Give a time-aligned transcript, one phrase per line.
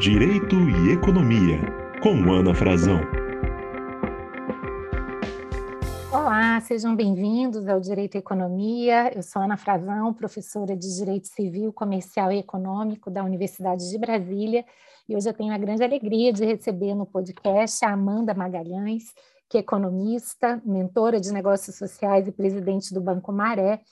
[0.00, 1.60] Direito e Economia,
[2.02, 3.00] com Ana Frazão.
[6.10, 9.12] Olá, sejam bem-vindos ao Direito e Economia.
[9.14, 14.64] Eu sou Ana Frazão, professora de Direito Civil, Comercial e Econômico da Universidade de Brasília,
[15.06, 19.12] e hoje eu tenho a grande alegria de receber no podcast a Amanda Magalhães,
[19.50, 23.82] que é economista, mentora de negócios sociais e presidente do Banco Maré,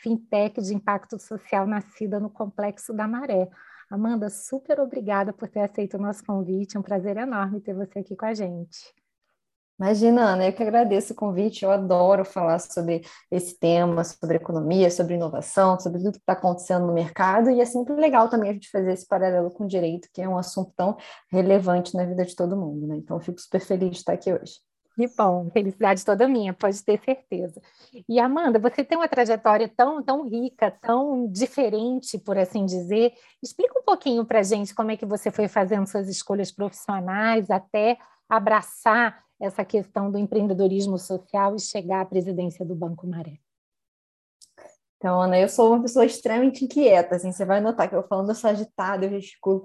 [0.00, 3.48] fintech de impacto social nascida no Complexo da Maré.
[3.90, 6.76] Amanda, super obrigada por ter aceito o nosso convite.
[6.76, 8.94] É um prazer enorme ter você aqui com a gente.
[9.78, 11.62] Imagina, Ana, eu que agradeço o convite.
[11.62, 16.86] Eu adoro falar sobre esse tema, sobre economia, sobre inovação, sobre tudo que está acontecendo
[16.86, 17.50] no mercado.
[17.50, 20.28] E é sempre legal também a gente fazer esse paralelo com o direito, que é
[20.28, 20.96] um assunto tão
[21.30, 22.86] relevante na vida de todo mundo.
[22.86, 22.96] Né?
[22.96, 24.65] Então, eu fico super feliz de estar aqui hoje.
[24.96, 27.60] Que bom, felicidade toda minha, pode ter certeza.
[28.08, 33.12] E Amanda, você tem uma trajetória tão, tão rica, tão diferente, por assim dizer.
[33.42, 37.98] Explica um pouquinho para gente como é que você foi fazendo suas escolhas profissionais até
[38.26, 43.38] abraçar essa questão do empreendedorismo social e chegar à presidência do Banco Maré.
[44.96, 48.30] Então, Ana, eu sou uma pessoa extremamente inquieta, assim, você vai notar que eu falando,
[48.30, 49.62] eu sou agitada, eu gesticulo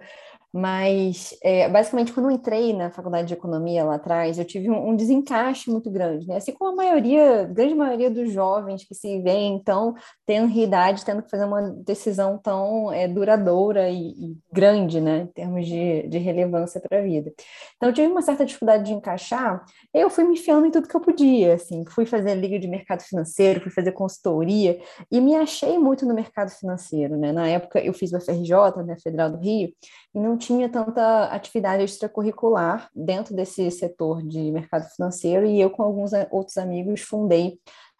[0.53, 4.89] mas, é, basicamente, quando eu entrei na faculdade de economia lá atrás, eu tive um,
[4.89, 6.35] um, desencaixe muito grande, né?
[6.35, 11.23] Assim como a maioria, grande maioria dos jovens que se veem, então, tendo idade, tendo
[11.23, 15.21] que fazer uma decisão tão é, duradoura e, e, grande, né?
[15.21, 17.31] Em termos de, de relevância para a vida.
[17.77, 20.95] Então, eu tive uma certa dificuldade de encaixar, eu fui me enfiando em tudo que
[20.95, 25.79] eu podia, assim, fui fazer liga de mercado financeiro, fui fazer consultoria, e me achei
[25.79, 27.31] muito no mercado financeiro, né?
[27.31, 29.69] Na época, eu fiz o FRJ, né, Federal do Rio,
[30.13, 35.83] e não tinha tanta atividade extracurricular dentro desse setor de mercado financeiro e eu com
[35.83, 37.59] alguns outros amigos fundei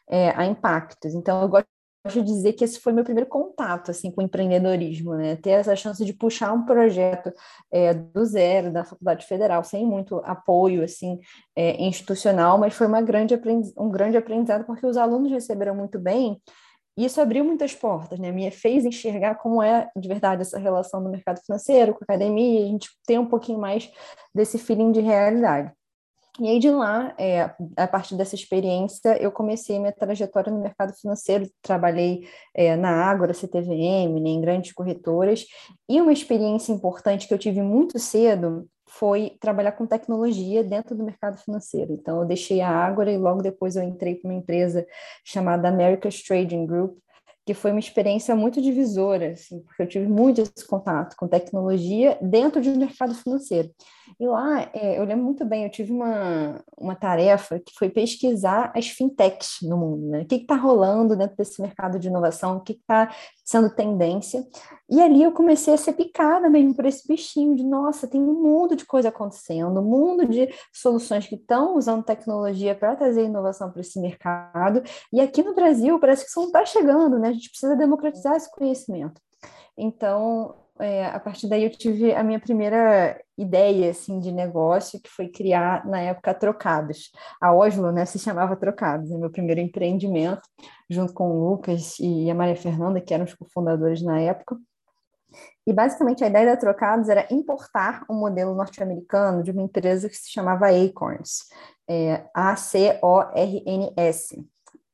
[0.10, 1.14] é, a Impactos.
[1.14, 1.68] Então eu gosto
[2.10, 5.36] de dizer que esse foi meu primeiro contato assim com empreendedorismo, né?
[5.36, 7.32] Ter essa chance de puxar um projeto
[7.72, 11.20] é, do zero da Faculdade Federal, sem muito apoio assim
[11.56, 13.40] é, institucional, mas foi uma grande
[13.78, 16.42] um grande aprendizado porque os alunos receberam muito bem
[16.98, 18.32] isso abriu muitas portas, né?
[18.32, 22.64] Me fez enxergar como é de verdade essa relação do mercado financeiro com a academia,
[22.66, 23.90] a gente tem um pouquinho mais
[24.34, 25.72] desse feeling de realidade.
[26.40, 30.94] E aí de lá, é, a partir dessa experiência, eu comecei minha trajetória no mercado
[30.94, 35.46] financeiro, trabalhei é, na Ágora, CTVM, né, em grandes corretoras,
[35.90, 41.04] e uma experiência importante que eu tive muito cedo foi trabalhar com tecnologia dentro do
[41.04, 41.94] mercado financeiro.
[41.94, 44.86] Então, eu deixei a Ágora e logo depois eu entrei para uma empresa
[45.24, 46.98] chamada America's Trading Group,
[47.46, 52.18] que foi uma experiência muito divisora, assim, porque eu tive muito esse contato com tecnologia
[52.22, 53.72] dentro de um mercado financeiro.
[54.20, 58.72] E lá, é, eu lembro muito bem, eu tive uma, uma tarefa que foi pesquisar
[58.76, 60.22] as fintechs no mundo, né?
[60.22, 63.14] O que está rolando dentro desse mercado de inovação, o que está
[63.44, 64.46] sendo tendência.
[64.90, 68.42] E ali eu comecei a ser picada mesmo por esse bichinho de, nossa, tem um
[68.42, 73.72] mundo de coisa acontecendo, um mundo de soluções que estão usando tecnologia para trazer inovação
[73.72, 74.82] para esse mercado.
[75.12, 77.30] E aqui no Brasil parece que isso não está chegando, né?
[77.30, 79.20] A gente precisa democratizar esse conhecimento.
[79.78, 85.10] Então, é, a partir daí eu tive a minha primeira ideia assim de negócio que
[85.10, 87.12] foi criar na época Trocados.
[87.40, 90.42] A Oslo, né, se chamava Trocados, é meu primeiro empreendimento,
[90.90, 94.58] junto com o Lucas e a Maria Fernanda, que eram os cofundadores na época.
[95.66, 100.16] E basicamente a ideia da Trocados era importar um modelo norte-americano de uma empresa que
[100.16, 101.46] se chamava Acorns,
[101.88, 102.92] é, A-C-O-R-N-S.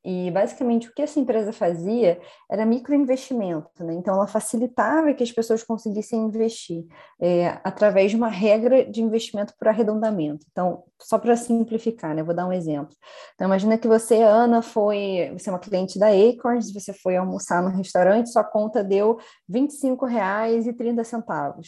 [0.04, 2.20] E basicamente o que essa empresa fazia
[2.50, 3.94] era microinvestimento, né?
[3.94, 6.86] Então ela facilitava que as pessoas conseguissem investir
[7.20, 10.46] é, através de uma regra de investimento por arredondamento.
[10.50, 12.22] Então, só para simplificar, né?
[12.22, 12.94] Vou dar um exemplo.
[13.34, 17.62] Então, imagina que você, Ana, foi, você é uma cliente da Acorns, você foi almoçar
[17.62, 21.62] no restaurante, sua conta deu R$ 25,30.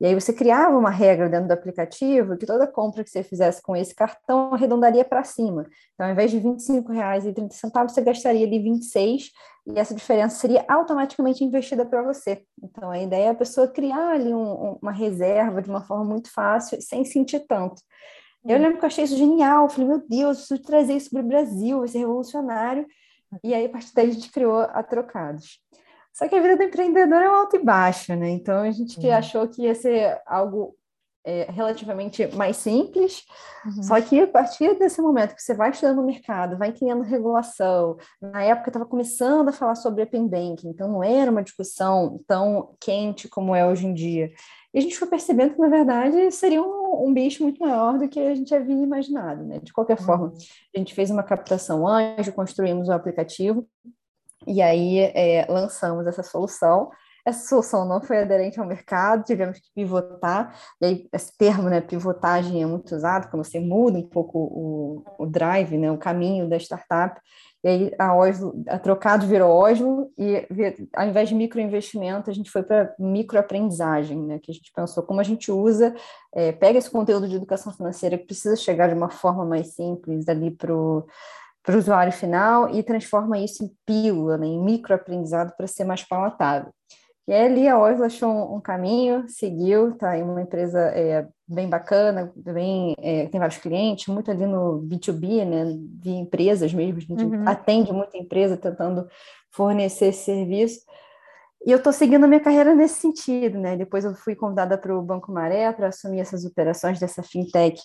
[0.00, 3.60] E aí você criava uma regra dentro do aplicativo que toda compra que você fizesse
[3.62, 5.66] com esse cartão arredondaria para cima.
[5.94, 7.52] Então, ao invés de R$ 25,30,
[7.82, 9.30] você gastaria ali 26
[9.66, 12.44] e essa diferença seria automaticamente investida para você.
[12.62, 16.32] Então, a ideia é a pessoa criar ali um, uma reserva de uma forma muito
[16.32, 17.82] fácil, sem sentir tanto.
[18.46, 18.62] Eu hum.
[18.62, 21.80] lembro que eu achei isso genial, falei, meu Deus, preciso trazer isso para o Brasil,
[21.80, 22.86] vai ser revolucionário.
[23.42, 25.60] E aí, a partir daí, a gente criou a Trocados.
[26.12, 28.30] Só que a vida do empreendedor é um alto e baixo, né?
[28.30, 29.12] Então, a gente uhum.
[29.12, 30.76] achou que ia ser algo
[31.26, 33.24] é, relativamente mais simples,
[33.64, 33.82] uhum.
[33.82, 37.96] só que a partir desse momento que você vai estudando o mercado, vai criando regulação,
[38.22, 42.76] na época estava começando a falar sobre open banking, então não era uma discussão tão
[42.80, 44.30] quente como é hoje em dia.
[44.72, 48.08] E a gente foi percebendo que, na verdade, seria um, um bicho muito maior do
[48.08, 49.58] que a gente havia imaginado, né?
[49.58, 50.04] De qualquer uhum.
[50.04, 50.32] forma,
[50.74, 53.66] a gente fez uma captação anjo, construímos o aplicativo,
[54.46, 56.90] e aí é, lançamos essa solução,
[57.26, 61.80] essa solução não foi aderente ao mercado, tivemos que pivotar, e aí esse termo, né,
[61.80, 66.48] pivotagem é muito usado, quando você muda um pouco o, o drive, né, o caminho
[66.48, 67.20] da startup,
[67.64, 70.46] e aí a Oslo, a Trocado virou Oslo, e
[70.94, 75.18] ao invés de microinvestimento, a gente foi para microaprendizagem, né, que a gente pensou como
[75.18, 75.96] a gente usa,
[76.32, 80.28] é, pega esse conteúdo de educação financeira que precisa chegar de uma forma mais simples
[80.28, 80.72] ali para
[81.66, 86.04] para o usuário final e transforma isso em pílula, né, em microaprendizado para ser mais
[86.04, 86.72] palatável.
[87.26, 91.68] E aí, ali a Oslo achou um, caminho, seguiu, tá em uma empresa é, bem
[91.68, 95.64] bacana, bem, é, tem vários clientes, muito ali no B2B, né,
[96.00, 97.48] de empresas mesmo, a gente uhum.
[97.48, 99.08] atende muita empresa tentando
[99.50, 100.80] fornecer esse serviço.
[101.66, 103.76] E eu estou seguindo a minha carreira nesse sentido, né?
[103.76, 107.82] Depois eu fui convidada para o Banco Maré para assumir essas operações dessa fintech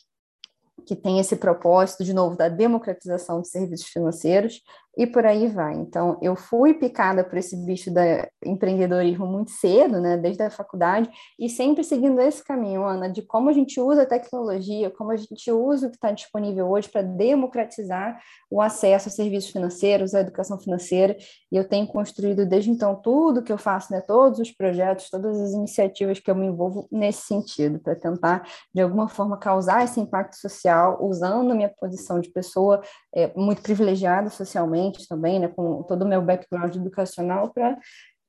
[0.85, 4.61] que tem esse propósito, de novo, da democratização de serviços financeiros,
[4.97, 5.73] e por aí vai.
[5.75, 7.99] Então, eu fui picada por esse bicho do
[8.45, 11.09] empreendedorismo muito cedo, né, desde a faculdade,
[11.39, 15.15] e sempre seguindo esse caminho, Ana, de como a gente usa a tecnologia, como a
[15.15, 20.19] gente usa o que está disponível hoje para democratizar o acesso a serviços financeiros, à
[20.19, 21.15] educação financeira,
[21.51, 25.39] e eu tenho construído desde então tudo que eu faço, né, todos os projetos, todas
[25.39, 28.43] as iniciativas que eu me envolvo nesse sentido, para tentar,
[28.73, 32.81] de alguma forma, causar esse impacto social, usando a minha posição de pessoa
[33.13, 37.77] é, muito privilegiada socialmente também, né, com todo o meu background educacional para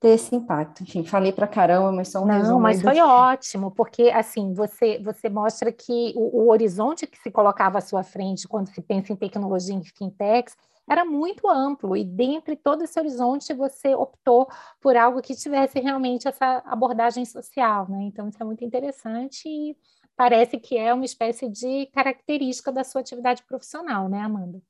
[0.02, 0.82] ter esse impacto.
[0.82, 5.28] Enfim, falei para caramba, mas só um Não, mas foi ótimo, porque assim, você você
[5.28, 9.16] mostra que o, o, horizonte que se colocava à sua frente quando se pensa em
[9.16, 10.56] tecnologia em fintechs
[10.90, 14.48] era muito amplo e dentre todo esse horizonte você optou
[14.80, 18.02] por algo que tivesse realmente essa abordagem social, né?
[18.02, 19.76] Então isso é muito interessante e
[20.16, 24.60] parece que é uma espécie de característica da sua atividade profissional, né, Amanda?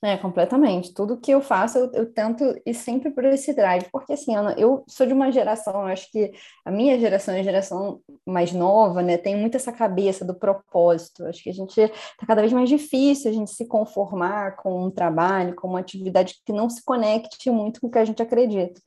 [0.00, 0.94] É, completamente.
[0.94, 4.54] Tudo que eu faço, eu, eu, tento ir sempre por esse drive, porque assim, Ana,
[4.56, 6.32] eu sou de uma geração, acho que
[6.64, 11.24] a minha geração é a geração mais nova, né, tem muito essa cabeça do propósito.
[11.26, 14.90] Acho que a gente está cada vez mais difícil a gente se conformar com um
[14.90, 18.80] trabalho, com uma atividade que não se conecte muito com o que a gente acredita.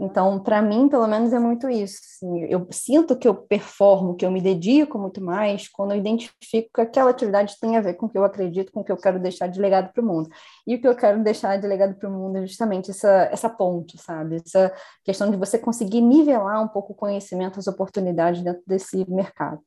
[0.00, 2.00] Então, para mim, pelo menos, é muito isso.
[2.02, 6.68] Assim, eu sinto que eu performo, que eu me dedico muito mais quando eu identifico
[6.74, 8.96] que aquela atividade tem a ver com o que eu acredito, com o que eu
[8.96, 10.28] quero deixar de legado para o mundo.
[10.66, 13.48] E o que eu quero deixar de legado para o mundo é justamente essa, essa
[13.48, 14.36] ponte, sabe?
[14.44, 14.72] Essa
[15.04, 19.60] questão de você conseguir nivelar um pouco o conhecimento, as oportunidades dentro desse mercado.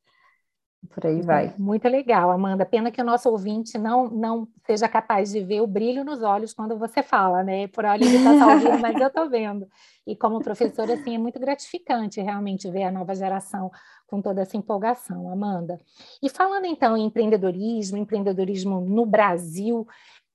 [0.90, 1.54] Por aí vai.
[1.58, 2.66] Muito legal, Amanda.
[2.66, 6.54] Pena que o nosso ouvinte não, não seja capaz de ver o brilho nos olhos
[6.54, 7.68] quando você fala, né?
[7.68, 9.68] Por olho ele está ouvindo, mas eu estou vendo.
[10.06, 13.72] E como professora, assim, é muito gratificante realmente ver a nova geração
[14.08, 15.78] com toda essa empolgação, Amanda.
[16.24, 19.86] E falando então em empreendedorismo, empreendedorismo no Brasil,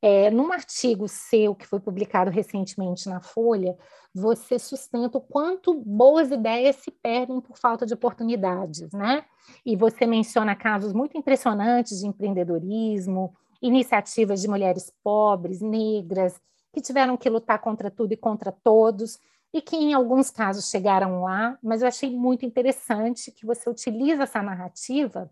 [0.02, 3.78] é, num artigo seu que foi publicado recentemente na Folha,
[4.12, 9.24] você sustenta o quanto boas ideias se perdem por falta de oportunidades, né?
[9.64, 13.32] E você menciona casos muito impressionantes de empreendedorismo,
[13.62, 16.34] iniciativas de mulheres pobres, negras,
[16.72, 19.20] que tiveram que lutar contra tudo e contra todos,
[19.54, 24.24] e que em alguns casos chegaram lá, mas eu achei muito interessante que você utiliza
[24.24, 25.30] essa narrativa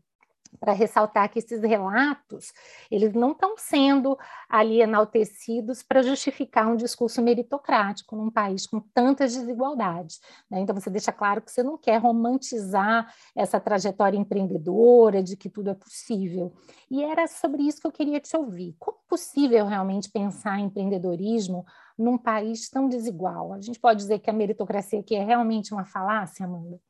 [0.58, 2.52] para ressaltar que esses relatos
[2.90, 4.18] eles não estão sendo
[4.48, 10.20] ali enaltecidos para justificar um discurso meritocrático num país com tantas desigualdades.
[10.50, 10.60] Né?
[10.60, 15.70] Então você deixa claro que você não quer romantizar essa trajetória empreendedora de que tudo
[15.70, 16.52] é possível.
[16.90, 18.74] E era sobre isso que eu queria te ouvir.
[18.78, 21.64] Como é possível realmente pensar em empreendedorismo
[21.96, 23.52] num país tão desigual?
[23.52, 26.80] A gente pode dizer que a meritocracia aqui é realmente uma falácia, Amanda?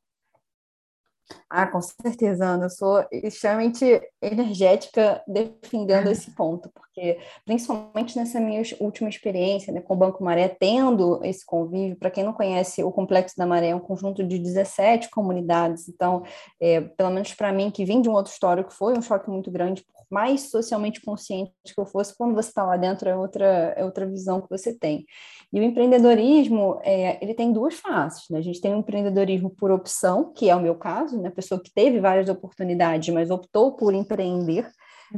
[1.49, 2.65] Ah, com certeza, Ana.
[2.65, 9.93] Eu sou extremamente energética defendendo esse ponto, porque principalmente nessa minha última experiência né, com
[9.93, 13.75] o Banco Maré, tendo esse convívio, para quem não conhece, o Complexo da Maré é
[13.75, 16.23] um conjunto de 17 comunidades, então,
[16.59, 19.51] é, pelo menos para mim, que vim de um outro histórico, foi um choque muito
[19.51, 23.85] grande, mais socialmente consciente que eu fosse, quando você está lá dentro é outra, é
[23.85, 25.05] outra visão que você tem.
[25.53, 28.39] E o empreendedorismo, é, ele tem duas faces, né?
[28.39, 31.29] A gente tem o empreendedorismo por opção, que é o meu caso, né?
[31.29, 34.69] A pessoa que teve várias oportunidades, mas optou por empreender.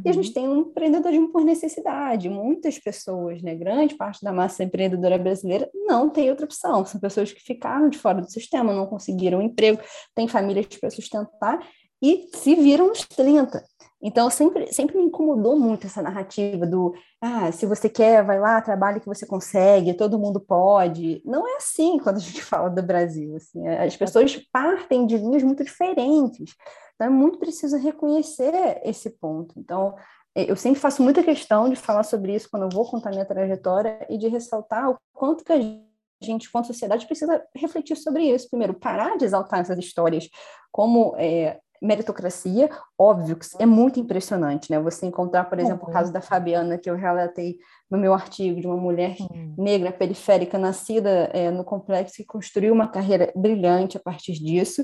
[0.04, 0.34] E a gente uhum.
[0.34, 2.30] tem um empreendedorismo por necessidade.
[2.30, 6.84] Muitas pessoas, né, grande parte da massa empreendedora brasileira não tem outra opção.
[6.86, 9.80] São pessoas que ficaram de fora do sistema, não conseguiram um emprego,
[10.16, 11.60] têm famílias para sustentar
[12.02, 13.64] e se viram nos 30.
[14.06, 18.62] Então, sempre, sempre me incomodou muito essa narrativa do ah, se você quer, vai lá,
[18.62, 21.22] trabalhe que você consegue, todo mundo pode.
[21.24, 23.34] Não é assim quando a gente fala do Brasil.
[23.38, 26.54] Assim, as pessoas partem de linhas muito diferentes.
[26.96, 29.58] Então, é muito preciso reconhecer esse ponto.
[29.58, 29.96] Então,
[30.36, 34.06] eu sempre faço muita questão de falar sobre isso quando eu vou contar minha trajetória
[34.10, 35.60] e de ressaltar o quanto que a
[36.22, 38.50] gente, quanto sociedade, precisa refletir sobre isso.
[38.50, 40.30] Primeiro, parar de exaltar essas histórias
[40.72, 44.80] como é, meritocracia, óbvio que é muito impressionante, né?
[44.80, 47.58] Você encontrar, por exemplo, o caso da Fabiana, que eu relatei
[47.92, 49.18] no meu artigo, de uma mulher
[49.58, 54.84] negra periférica nascida é, no complexo e construiu uma carreira brilhante a partir disso.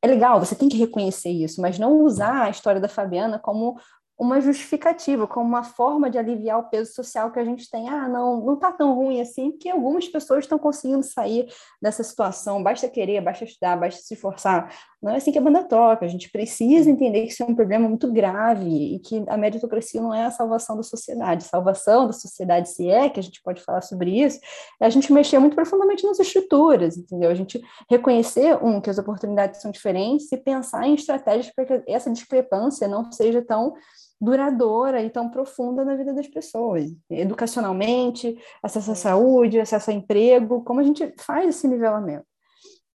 [0.00, 3.76] É legal, você tem que reconhecer isso, mas não usar a história da Fabiana como
[4.18, 7.88] uma justificativa, como uma forma de aliviar o peso social que a gente tem.
[7.88, 11.46] Ah, não, não está tão ruim assim, porque algumas pessoas estão conseguindo sair
[11.82, 12.62] dessa situação.
[12.62, 14.74] Basta querer, basta estudar, basta se esforçar.
[15.02, 16.04] Não é assim que a banda toca.
[16.04, 20.00] A gente precisa entender que isso é um problema muito grave e que a meritocracia
[20.00, 21.44] não é a salvação da sociedade.
[21.44, 24.40] A salvação da sociedade, se é que a gente pode falar sobre isso,
[24.80, 27.30] é a gente mexer muito profundamente nas estruturas, entendeu?
[27.30, 27.60] A gente
[27.90, 32.88] reconhecer, um, que as oportunidades são diferentes e pensar em estratégias para que essa discrepância
[32.88, 33.74] não seja tão
[34.18, 40.64] duradoura e tão profunda na vida das pessoas, educacionalmente, acesso à saúde, acesso a emprego,
[40.64, 42.24] como a gente faz esse nivelamento.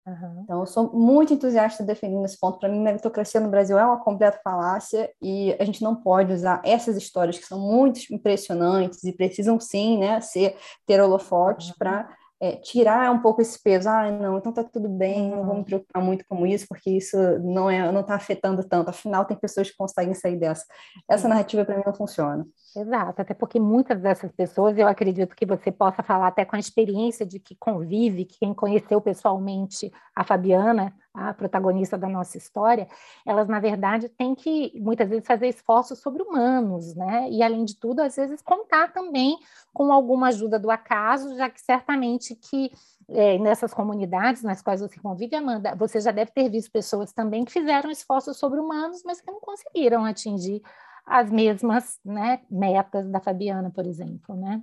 [0.08, 0.40] Uhum.
[0.42, 2.58] Então, eu sou muito entusiasta defendendo esse ponto.
[2.58, 6.62] Para mim, meritocracia no Brasil é uma completa falácia e a gente não pode usar
[6.64, 11.74] essas histórias que são muito impressionantes e precisam sim, né, ser ter holofotes uhum.
[11.78, 12.08] para
[12.40, 13.88] é, tirar um pouco esse peso.
[13.88, 17.16] Ah, não, então tá tudo bem, não vou me preocupar muito com isso, porque isso
[17.40, 18.90] não é, não está afetando tanto.
[18.90, 20.64] Afinal, tem pessoas que conseguem sair dessa.
[21.08, 22.46] Essa narrativa para mim não funciona.
[22.76, 26.58] Exato, até porque muitas dessas pessoas, eu acredito que você possa falar até com a
[26.60, 32.88] experiência de que convive, que quem conheceu pessoalmente a Fabiana, a protagonista da nossa história,
[33.26, 37.28] elas, na verdade, têm que, muitas vezes, fazer esforços sobre-humanos, né?
[37.30, 39.36] E, além de tudo, às vezes, contar também
[39.72, 42.70] com alguma ajuda do acaso, já que certamente que
[43.08, 47.44] é, nessas comunidades nas quais você convive, Amanda, você já deve ter visto pessoas também
[47.44, 50.62] que fizeram esforços sobre-humanos, mas que não conseguiram atingir
[51.06, 54.62] as mesmas né, metas da Fabiana, por exemplo, né?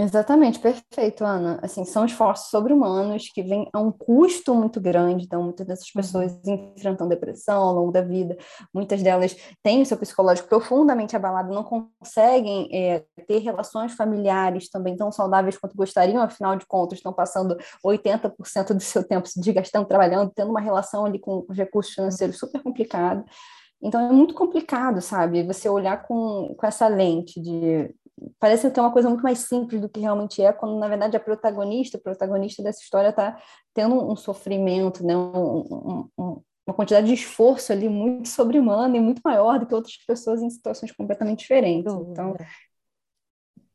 [0.00, 1.58] Exatamente, perfeito, Ana.
[1.60, 5.24] Assim, são esforços sobre-humanos que vêm a um custo muito grande.
[5.24, 6.00] Então, muitas dessas uhum.
[6.00, 8.36] pessoas enfrentam depressão ao longo da vida.
[8.72, 14.96] Muitas delas têm o seu psicológico profundamente abalado, não conseguem é, ter relações familiares também
[14.96, 16.22] tão saudáveis quanto gostariam.
[16.22, 21.06] Afinal de contas, estão passando 80% do seu tempo se desgastando, trabalhando, tendo uma relação
[21.06, 23.24] ali com os recursos financeiros super complicado.
[23.82, 25.42] Então é muito complicado, sabe?
[25.44, 27.94] Você olhar com, com essa lente de.
[28.38, 31.16] Parece que é uma coisa muito mais simples do que realmente é, quando na verdade
[31.16, 33.40] a protagonista, o protagonista dessa história está
[33.74, 35.16] tendo um sofrimento, né?
[35.16, 39.96] Um, um, uma quantidade de esforço ali muito sobre-humana e muito maior do que outras
[40.06, 41.92] pessoas em situações completamente diferentes.
[41.92, 42.34] Então,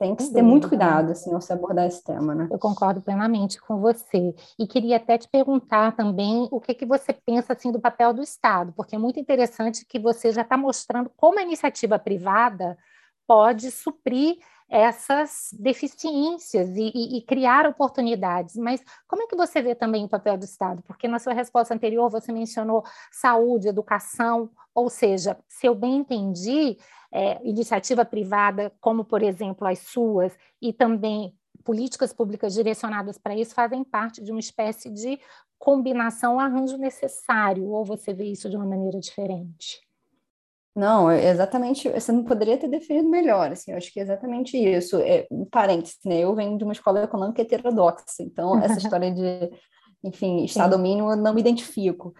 [0.04, 2.48] tem que ter muito cuidado assim, ao se abordar esse tema, né?
[2.52, 4.36] Eu concordo plenamente com você.
[4.60, 8.22] E queria até te perguntar também o que, que você pensa assim, do papel do
[8.22, 12.78] Estado, porque é muito interessante que você já está mostrando como a iniciativa privada
[13.28, 14.38] pode suprir
[14.70, 18.56] essas deficiências e, e, e, criar oportunidades.
[18.56, 20.82] Mas como é que você vê também o papel do Estado?
[20.88, 26.78] Porque na sua resposta anterior você mencionou saúde, educação, ou seja, se eu bem entendi,
[27.12, 33.54] é, iniciativa privada, como por exemplo as suas, e também políticas públicas direcionadas para isso
[33.54, 35.20] fazem parte de uma espécie de
[35.60, 39.83] combinação, arranjo necessário, ou você vê isso de uma maneira diferente?
[40.76, 44.58] Não, é exatamente, você não poderia ter definido melhor, assim, eu acho que é exatamente
[44.58, 44.98] isso.
[44.98, 49.52] É, um parênteses, né, eu venho de uma escola econômica heterodoxa, então essa história de,
[50.04, 52.14] enfim, Estado mínimo eu não me identifico.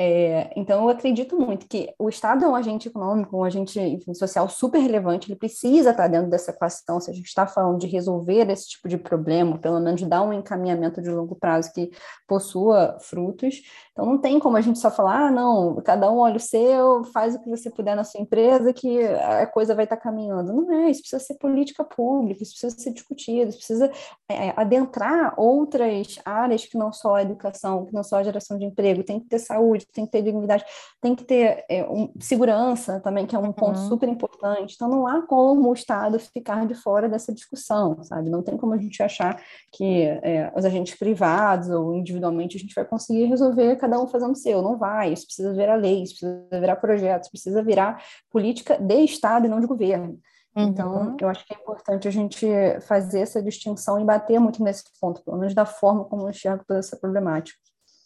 [0.00, 4.14] É, então, eu acredito muito que o Estado é um agente econômico, um agente enfim,
[4.14, 7.88] social super relevante, ele precisa estar dentro dessa equação, se a gente está falando de
[7.88, 11.90] resolver esse tipo de problema, pelo menos de dar um encaminhamento de longo prazo que
[12.28, 13.60] possua frutos.
[13.90, 17.02] Então, não tem como a gente só falar, ah, não, cada um olha o seu,
[17.06, 20.52] faz o que você puder na sua empresa, que a coisa vai estar caminhando.
[20.52, 23.90] Não é, isso precisa ser política pública, isso precisa ser discutido, isso precisa
[24.30, 28.64] é, adentrar outras áreas que não só a educação, que não só a geração de
[28.64, 30.64] emprego, tem que ter saúde, tem que ter dignidade,
[31.00, 33.88] tem que ter é, um, segurança também, que é um ponto uhum.
[33.88, 34.74] super importante.
[34.74, 38.30] Então, não há como o Estado ficar de fora dessa discussão, sabe?
[38.30, 39.40] Não tem como a gente achar
[39.72, 44.32] que é, os agentes privados ou individualmente a gente vai conseguir resolver cada um fazendo
[44.32, 44.62] o seu.
[44.62, 45.12] Não vai.
[45.12, 49.60] Isso precisa virar lei, isso precisa virar projetos, precisa virar política de Estado e não
[49.60, 50.18] de governo.
[50.56, 51.16] Então, uhum.
[51.20, 52.46] eu acho que é importante a gente
[52.80, 56.64] fazer essa distinção e bater muito nesse ponto, pelo menos da forma como eu enxergo
[56.66, 57.58] toda essa problemática.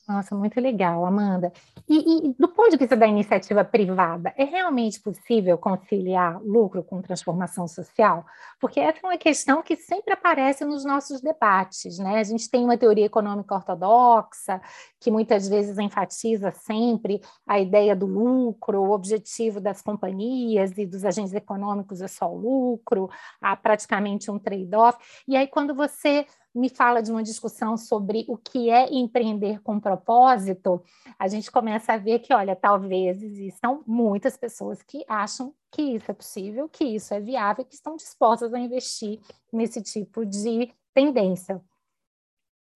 [0.06, 1.52] Nossa, muito legal, Amanda.
[1.88, 7.00] E, e, do ponto de vista da iniciativa privada, é realmente possível conciliar lucro com
[7.00, 8.26] transformação social?
[8.60, 12.18] Porque essa é uma questão que sempre aparece nos nossos debates, né?
[12.18, 14.60] A gente tem uma teoria econômica ortodoxa
[14.98, 21.04] que muitas vezes enfatiza sempre a ideia do lucro, o objetivo das companhias e dos
[21.04, 23.08] agentes econômicos é só o lucro,
[23.40, 24.98] há praticamente um trade-off.
[25.28, 29.80] E aí, quando você me fala de uma discussão sobre o que é empreender com
[29.80, 30.82] propósito,
[31.18, 36.10] a gente começa a ver que, olha, talvez existam muitas pessoas que acham que isso
[36.10, 39.18] é possível, que isso é viável, que estão dispostas a investir
[39.52, 41.60] nesse tipo de tendência.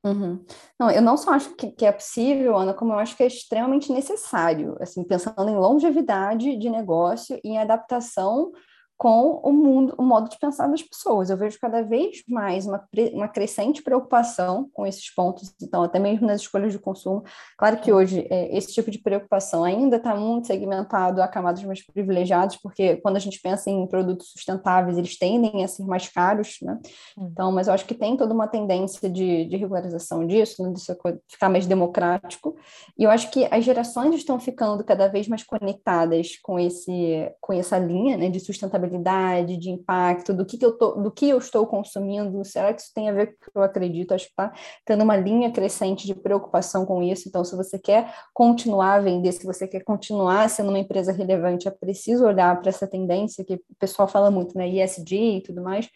[0.04, 0.45] Uhum.
[0.78, 3.26] Não, eu não só acho que, que, é possível, Ana, como eu acho que é
[3.26, 8.52] extremamente necessário, assim, pensando em longevidade de negócio e em adaptação
[8.97, 11.29] com o mundo, o modo de pensar das pessoas.
[11.29, 16.26] Eu vejo cada vez mais uma, uma crescente preocupação com esses pontos, então, até mesmo
[16.26, 17.23] nas escolhas de consumo.
[17.59, 21.85] Claro que hoje é, esse tipo de preocupação ainda está muito segmentado a camadas mais
[21.85, 26.57] privilegiadas, porque quando a gente pensa em produtos sustentáveis, eles tendem a ser mais caros,
[26.62, 26.79] né?
[27.19, 27.29] Hum.
[27.31, 30.73] Então, mas eu acho que tem toda uma tendência de, de regularização disso, né?
[30.73, 30.97] disso
[31.29, 32.57] ficar mais democrático,
[32.99, 37.53] e eu acho que as gerações estão ficando cada vez mais conectadas com, esse, com
[37.53, 41.28] essa linha né, de sustentabilidade sustentabilidade, de impacto, do que, que eu tô, do que
[41.28, 44.14] eu estou consumindo, será que isso tem a ver com o que eu acredito?
[44.14, 44.52] Acho que está
[44.85, 47.28] tendo uma linha crescente de preocupação com isso.
[47.28, 51.69] Então, se você quer continuar a vender, se você quer continuar sendo uma empresa relevante,
[51.69, 54.69] é preciso olhar para essa tendência que o pessoal fala muito, né?
[54.69, 55.90] ESG e tudo mais.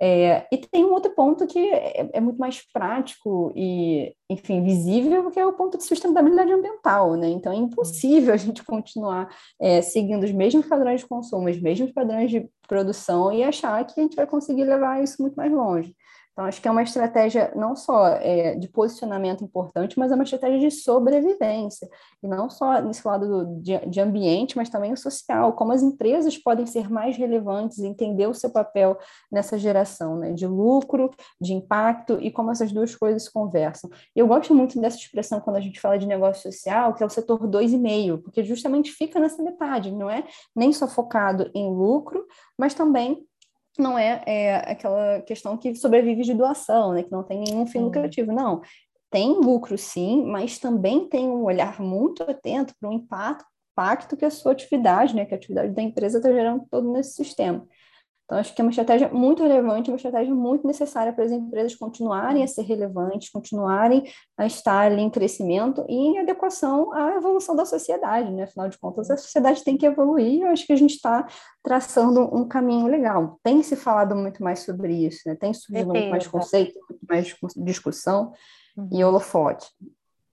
[0.00, 5.28] É, e tem um outro ponto que é, é, muito mais prático e, enfim, visível,
[5.30, 7.28] que é o ponto de sustentabilidade ambiental, né?
[7.28, 9.28] Então, é impossível a gente continuar
[9.60, 13.98] é, seguindo os mesmos padrões de consumo, os mesmos padrões de produção e achar que
[13.98, 15.94] a gente vai conseguir levar isso muito mais longe.
[16.38, 20.22] Então, acho que é uma estratégia não só é, de posicionamento importante, mas é uma
[20.22, 21.88] estratégia de sobrevivência.
[22.22, 25.54] E não só nesse lado do, de, de, ambiente, mas também o social.
[25.54, 28.96] Como as empresas podem ser mais relevantes, entender o seu papel
[29.32, 33.90] nessa geração né, de lucro, de impacto e como essas duas coisas conversam.
[34.14, 37.10] Eu gosto muito dessa expressão quando a gente fala de negócio social, que é o
[37.10, 40.22] setor 2,5, porque justamente fica nessa metade, não é
[40.54, 42.24] nem só focado em lucro,
[42.56, 43.26] mas também
[43.78, 47.02] não é, é aquela questão que sobrevive de doação, né?
[47.02, 48.60] Que não tem nenhum fim lucrativo, não.
[49.10, 54.24] Tem lucro, sim, mas também tem um olhar muito atento para o impacto, impacto que
[54.24, 55.24] a sua atividade, né?
[55.24, 57.66] Que a atividade da empresa está gerando todo nesse sistema.
[58.28, 61.74] Então, acho que é uma estratégia muito relevante, uma estratégia muito necessária para as empresas
[61.74, 64.04] continuarem a ser relevantes, continuarem
[64.36, 68.42] a estar ali em crescimento e em adequação à evolução da sociedade, né?
[68.42, 71.26] Afinal de contas, a sociedade tem que evoluir e eu acho que a gente está
[71.62, 73.40] traçando um caminho legal.
[73.42, 75.34] Tem se falado muito mais sobre isso, né?
[75.34, 78.34] Tem surgido muito mais conceito, muito mais discussão
[78.76, 78.90] uhum.
[78.92, 79.66] e holofote.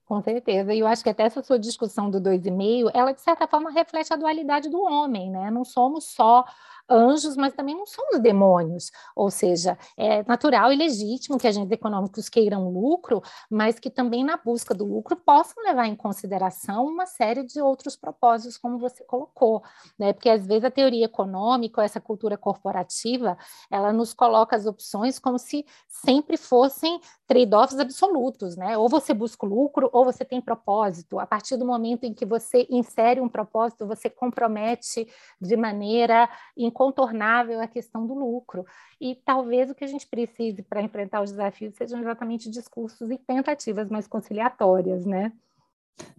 [0.04, 0.72] Com certeza.
[0.72, 3.48] E eu acho que até essa sua discussão do dois e meio, ela de certa
[3.48, 5.50] forma reflete a dualidade do homem, né?
[5.50, 6.44] Não somos só
[6.88, 8.90] anjos, mas também não somos demônios.
[9.14, 14.36] Ou seja, é natural e legítimo que agentes econômicos queiram lucro, mas que também na
[14.36, 19.62] busca do lucro possam levar em consideração uma série de outros propósitos, como você colocou,
[19.98, 20.12] né?
[20.12, 23.36] Porque às vezes a teoria econômica, essa cultura corporativa,
[23.70, 28.78] ela nos coloca as opções como se sempre fossem trade-offs absolutos, né?
[28.78, 31.18] Ou você busca lucro ou você tem propósito.
[31.18, 35.06] A partir do momento em que você insere um propósito, você compromete
[35.40, 38.64] de maneira incontornável a questão do lucro.
[39.00, 43.18] E talvez o que a gente precise para enfrentar os desafios sejam exatamente discursos e
[43.18, 45.32] tentativas mais conciliatórias, né?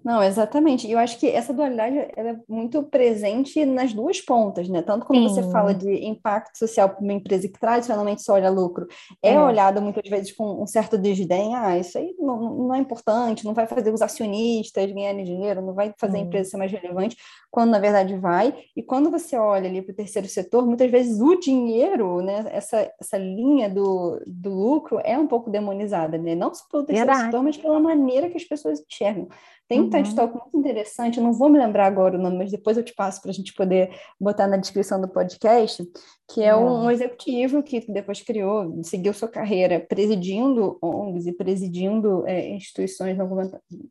[0.07, 0.87] Não, exatamente.
[0.87, 4.81] E eu acho que essa dualidade é muito presente nas duas pontas, né?
[4.81, 5.35] Tanto quando Sim.
[5.35, 8.87] você fala de impacto social para uma empresa que tradicionalmente só olha lucro,
[9.21, 11.55] é, é olhado muitas vezes com um certo desdém.
[11.55, 15.73] Ah, isso aí não, não, é importante, não vai fazer os acionistas ganharem dinheiro, não
[15.73, 17.17] vai fazer a empresa ser mais relevante,
[17.51, 18.55] quando na verdade vai.
[18.77, 22.45] E quando você olha ali para o terceiro setor, muitas vezes o dinheiro, né?
[22.51, 26.33] Essa, essa linha do, do lucro é um pouco demonizada, né?
[26.33, 27.31] Não só pelo terceiro verdade.
[27.31, 29.27] setor, mas pela maneira que as pessoas enxergam.
[29.67, 29.89] Tem um uhum.
[29.89, 32.83] TED Talk muito interessante, eu não vou me lembrar agora o nome, mas depois eu
[32.83, 35.85] te passo para a gente poder botar na descrição do podcast,
[36.29, 42.25] que é um, um, executivo que depois criou, seguiu sua carreira presidindo ONGs e presidindo
[42.25, 43.17] é, instituições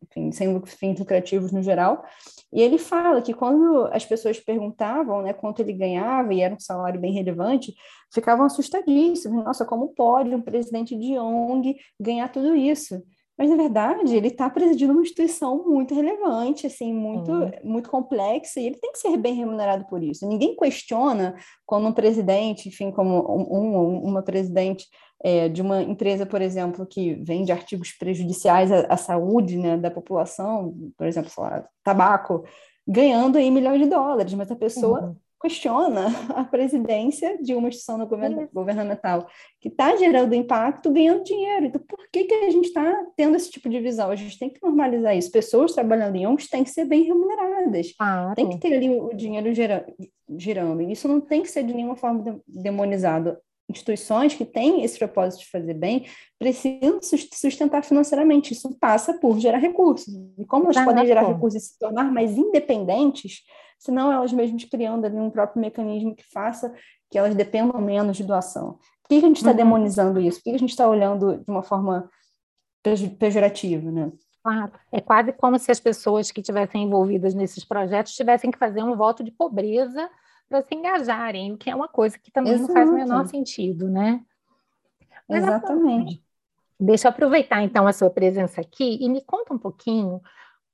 [0.02, 2.02] enfim, sem fins lucrativos no geral,
[2.50, 6.60] e ele fala que quando as pessoas perguntavam né, quanto ele ganhava, e era um
[6.60, 7.74] salário bem relevante,
[8.14, 13.02] ficavam assustadíssimos, nossa, como pode um presidente de ONG ganhar tudo isso?
[13.38, 17.50] Mas, na verdade, ele está presidindo uma instituição muito relevante, assim, muito, uhum.
[17.62, 20.26] muito complexa, e ele tem que ser bem remunerado por isso.
[20.26, 21.34] Ninguém questiona
[21.66, 24.86] quando um presidente, enfim, como um, um, uma presidente
[25.22, 29.90] é, de uma empresa, por exemplo, que vende artigos prejudiciais à, à saúde né, da
[29.90, 32.42] população, por exemplo, lá, tabaco,
[32.86, 37.98] ganhando aí milhões de dólares, mas a pessoa uhum questiona a presidência de uma instituição
[38.52, 39.28] governamental
[39.60, 41.66] que está gerando impacto ganhando dinheiro.
[41.66, 44.10] Então, por que, que a gente está tendo esse tipo de visão?
[44.10, 45.30] A gente tem que normalizar isso.
[45.30, 47.92] Pessoas trabalhando em ONGs têm que ser bem remuneradas.
[47.96, 48.34] Claro.
[48.34, 49.52] Tem que ter ali o dinheiro
[50.36, 50.82] girando.
[50.82, 53.36] E isso não tem que ser de nenhuma forma demonizado.
[53.68, 56.06] Instituições que têm esse propósito de fazer bem
[56.38, 58.52] precisam sustentar financeiramente.
[58.52, 60.14] Isso passa por gerar recursos.
[60.38, 63.42] E como elas podem gerar recursos e se tornar mais independentes,
[63.78, 66.72] senão elas mesmas criando ali um próprio mecanismo que faça
[67.10, 68.78] que elas dependam menos de doação.
[69.02, 69.56] Por que a gente está uhum.
[69.56, 70.38] demonizando isso?
[70.38, 72.10] Por que a gente está olhando de uma forma
[73.18, 74.12] pejorativa, né?
[74.42, 78.82] Claro, é quase como se as pessoas que estivessem envolvidas nesses projetos tivessem que fazer
[78.82, 80.08] um voto de pobreza
[80.48, 82.68] para se engajarem, o que é uma coisa que também Exato.
[82.68, 84.24] não faz o menor sentido, né?
[85.28, 86.22] Mas, Exatamente.
[86.78, 90.20] Deixa eu aproveitar então a sua presença aqui e me conta um pouquinho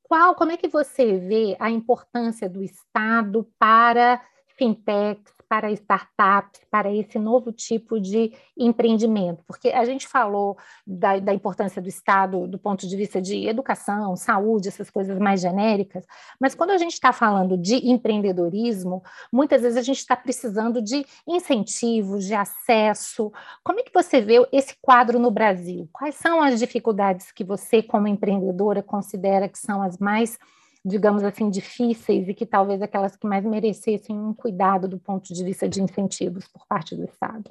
[0.03, 4.21] qual, como é que você vê a importância do Estado para
[4.59, 9.45] fintechs, para startups, para esse novo tipo de empreendimento?
[9.47, 14.17] Porque a gente falou da, da, importância do Estado do ponto de vista de educação,
[14.17, 16.07] saúde, essas coisas mais genéricas,
[16.41, 21.05] mas quando a gente está falando de empreendedorismo, muitas vezes a gente está precisando de
[21.29, 23.31] incentivos, de acesso.
[23.63, 25.87] Como é que você vê esse quadro no Brasil?
[25.93, 30.39] Quais são as dificuldades que você, como empreendedora, considera que são as mais
[30.85, 35.45] digamos assim, difíceis e que talvez aquelas que mais merecessem um cuidado do ponto de
[35.45, 37.51] vista de incentivos por parte do Estado?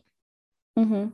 [0.77, 1.11] Uhum.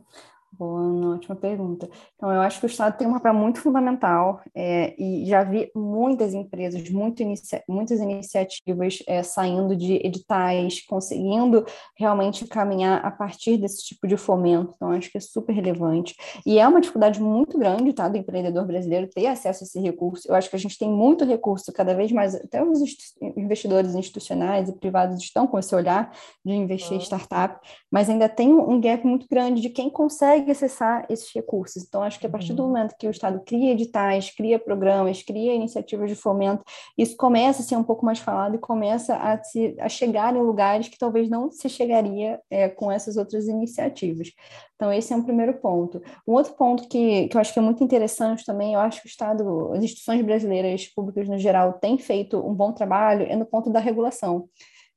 [0.58, 1.88] Boa, ótima pergunta.
[2.16, 5.70] Então, eu acho que o Estado tem um papel muito fundamental é, e já vi
[5.76, 11.64] muitas empresas, muito inicia muitas iniciativas é, saindo de editais, conseguindo
[11.96, 14.74] realmente caminhar a partir desse tipo de fomento.
[14.76, 16.16] Então, acho que é super relevante.
[16.44, 20.28] E é uma dificuldade muito grande, tá, do empreendedor brasileiro ter acesso a esse recurso.
[20.28, 22.80] Eu acho que a gente tem muito recurso, cada vez mais, até os
[23.22, 26.12] investidores institucionais e privados estão com esse olhar
[26.44, 27.60] de investir em startup,
[27.92, 31.84] mas ainda tem um gap muito grande de quem consegue consegue acessar esses recursos.
[31.84, 32.70] Então, acho que a partir do uhum.
[32.70, 36.64] momento que o Estado cria editais, cria programas, cria iniciativas de fomento,
[36.98, 40.42] isso começa a ser um pouco mais falado e começa a, se, a chegar em
[40.42, 44.32] lugares que talvez não se chegaria é, com essas outras iniciativas.
[44.76, 46.02] Então, esse é um primeiro ponto.
[46.28, 49.08] Um outro ponto que, que eu acho que é muito interessante também, eu acho que
[49.08, 53.46] o Estado, as instituições brasileiras públicas no geral, têm feito um bom trabalho, é no
[53.46, 54.48] ponto da regulação.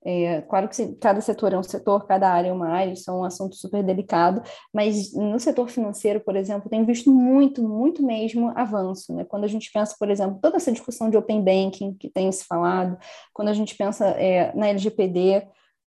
[0.02, 3.14] É, claro que cada setor é um setor, cada área é uma área, isso é
[3.14, 8.50] um assunto super delicado, mas no setor financeiro, por exemplo, tem visto muito, muito mesmo
[8.56, 9.14] avanço.
[9.14, 9.24] Né?
[9.24, 12.44] Quando a gente pensa, por exemplo, toda essa discussão de open banking que tem se
[12.44, 12.98] falado,
[13.34, 15.46] quando a gente pensa é, na LGPD,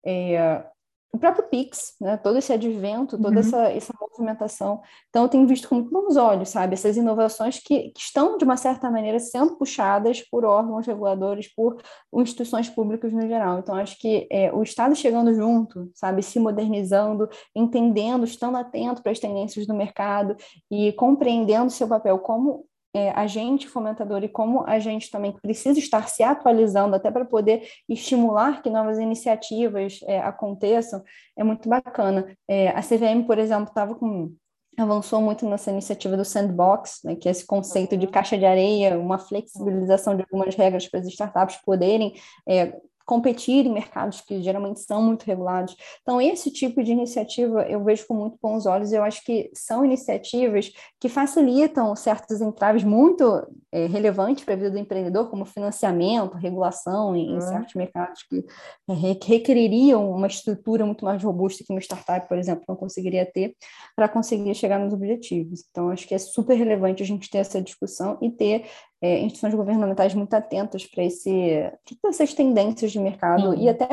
[0.07, 0.65] é,
[1.13, 2.17] o próprio Pix, né?
[2.17, 3.39] todo esse advento, toda uhum.
[3.39, 4.83] essa, essa movimentação.
[5.09, 6.75] Então, eu tenho visto com muito bons olhos, sabe?
[6.75, 11.81] Essas inovações que, que, estão, de uma certa maneira, sendo puxadas por órgãos reguladores, por
[12.15, 13.59] instituições públicas no geral.
[13.59, 16.23] Então, acho que é, o Estado chegando junto, sabe?
[16.23, 20.37] Se modernizando, entendendo, estando atento para as tendências do mercado
[20.71, 22.67] e compreendendo seu papel como
[22.97, 27.69] é, agente fomentador e como a gente também precisa estar se atualizando até para poder
[27.87, 31.05] estimular que novas iniciativas é, aconteçam,
[31.37, 32.27] é muito bacana.
[32.49, 34.33] É, a CVM, por exemplo, estava com
[34.79, 38.99] avançou muito nessa iniciativa do sandbox, né, que é esse conceito de caixa de areia,
[38.99, 42.15] uma flexibilização de algumas regras para as startups poderem
[42.47, 45.77] é, competir em mercados que geralmente são muito regulados.
[46.03, 48.93] Então, esse tipo de iniciativa eu vejo com muito bons olhos.
[48.93, 54.71] Eu acho que são iniciativas que facilitam certos entraves muito é, relevantes para a vida
[54.73, 57.41] do empreendedor, como financiamento, regulação em, uhum.
[57.41, 58.45] certos mercados que
[58.91, 58.93] é,
[59.25, 63.55] requereriam uma estrutura muito mais robusta que uma startup, por exemplo, não conseguiria ter
[63.95, 65.65] para conseguir chegar nos objetivos.
[65.71, 68.67] Então, acho que é super relevante a gente ter essa discussão e ter
[69.01, 73.89] é, instituições governamentais muito atentas para essas tendências de mercado e até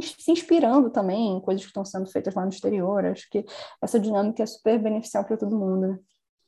[0.00, 3.04] se inspirando também em coisas que estão sendo feitas lá no exterior.
[3.04, 3.44] Acho que
[3.80, 5.88] essa dinâmica é super beneficial para todo mundo.
[5.88, 5.98] Né?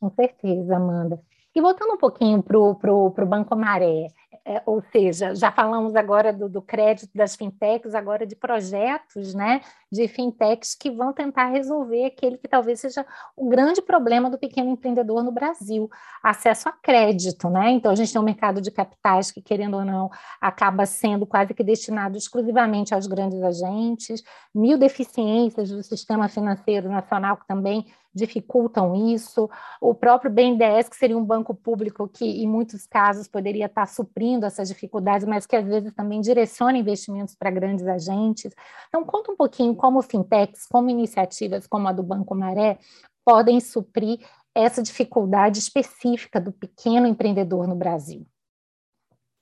[0.00, 1.20] Com certeza, Amanda.
[1.54, 4.08] E voltando um pouquinho para o Banco Maré,
[4.46, 9.62] é, ou seja, já falamos agora do, do, crédito das fintechs, agora de projetos né,
[9.90, 14.68] de fintechs que vão tentar resolver aquele que talvez seja o grande problema do pequeno
[14.68, 15.88] empreendedor no Brasil,
[16.22, 17.48] acesso a crédito.
[17.48, 17.70] Né?
[17.70, 21.54] Então, a gente tem um mercado de capitais que, querendo ou não, acaba sendo quase
[21.54, 24.22] que destinado exclusivamente aos grandes agentes,
[24.54, 29.50] mil deficiências do sistema financeiro nacional que também dificultam isso.
[29.80, 34.46] O próprio BNDES, que seria um banco público que, em muitos casos, poderia estar suprindo
[34.46, 38.52] essas dificuldades, mas que às vezes também direciona investimentos para grandes agentes.
[38.88, 42.78] Então, conta um pouquinho como fintechs, como iniciativas como a do Banco Maré,
[43.24, 44.20] podem suprir
[44.54, 48.26] essa dificuldade específica do pequeno empreendedor no Brasil.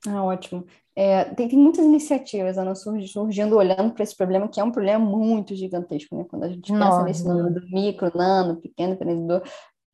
[0.07, 0.67] Ah, ótimo.
[0.95, 5.03] É, tem, tem, muitas iniciativas Ana, surgindo olhando para esse problema, que é um problema
[5.03, 6.27] muito gigantesco, né?
[6.29, 9.43] Quando a gente pensa nesse número do micro, nano, pequeno empreendedor,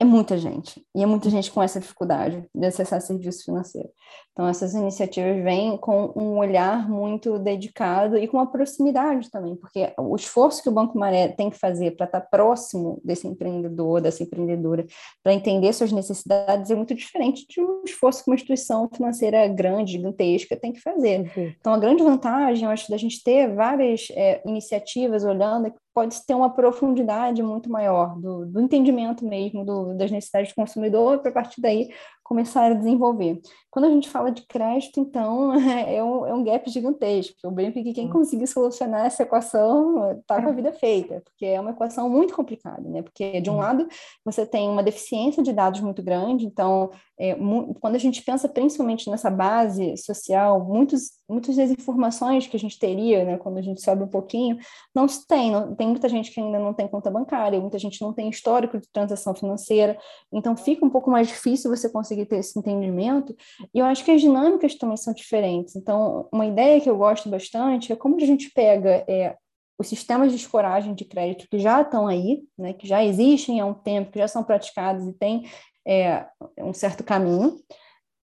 [0.01, 3.89] é muita gente, e é muita gente com essa dificuldade de acessar serviço financeiro.
[4.33, 9.93] Então, essas iniciativas vêm com um olhar muito dedicado e com uma proximidade também, porque
[9.99, 14.23] o esforço que o Banco Maré tem que fazer para estar próximo desse empreendedor, dessa
[14.23, 14.87] empreendedora,
[15.25, 19.93] para entender suas necessidades, é muito diferente de um esforço que uma instituição financeira grande,
[19.93, 21.33] gigantesca, tem que fazer.
[21.37, 21.53] Uhum.
[21.59, 26.25] Então, a grande vantagem, eu acho, da gente ter várias é, iniciativas olhando é pode
[26.25, 31.33] ter uma profundidade muito maior do, do entendimento mesmo do, das necessidades do consumidor, para
[31.33, 31.93] partir daí
[32.29, 33.41] começar a desenvolver.
[33.71, 35.53] Quando a gente fala de crédito, então,
[35.89, 37.37] é um, é um gap gigantesco.
[37.43, 41.59] Eu brinco que quem conseguir solucionar essa equação está com a vida feita, porque é
[41.59, 43.01] uma equação muito complicada, né?
[43.01, 43.89] Porque, de um lado,
[44.25, 47.35] você tem uma deficiência de dados muito grande, então, é,
[47.81, 52.79] quando a gente pensa principalmente nessa base social, muitos, muitas das informações que a gente
[52.79, 54.59] teria, né, quando a gente sobe um pouquinho,
[54.95, 55.51] não se tem.
[55.51, 58.79] Não, tem muita gente que ainda não tem conta bancária, muita gente não tem histórico
[58.79, 59.99] de transação financeira,
[60.33, 63.35] então fica um pouco mais difícil você conseguir ter esse entendimento.
[63.75, 65.77] E eu acho que as dinâmicas também são diferentes.
[65.77, 69.37] Então, uma ideia que eu gosto bastante é como a gente pega é,
[69.79, 73.67] os sistemas de escoragem de crédito que já estão aí, né, que já existem há
[73.67, 75.49] um tempo, que já são praticados e têm
[75.87, 76.27] é,
[76.59, 77.57] um certo caminho,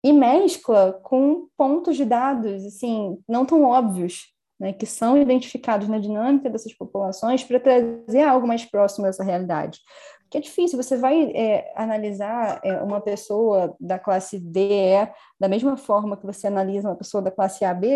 [0.04, 5.98] e mescla com pontos de dados assim não tão óbvios, né, que são identificados na
[5.98, 9.78] dinâmica dessas populações para trazer algo mais próximo dessa realidade
[10.32, 10.82] que é difícil.
[10.82, 15.06] Você vai é, analisar é, uma pessoa da classe D,
[15.38, 17.86] da mesma forma que você analisa uma pessoa da classe AB,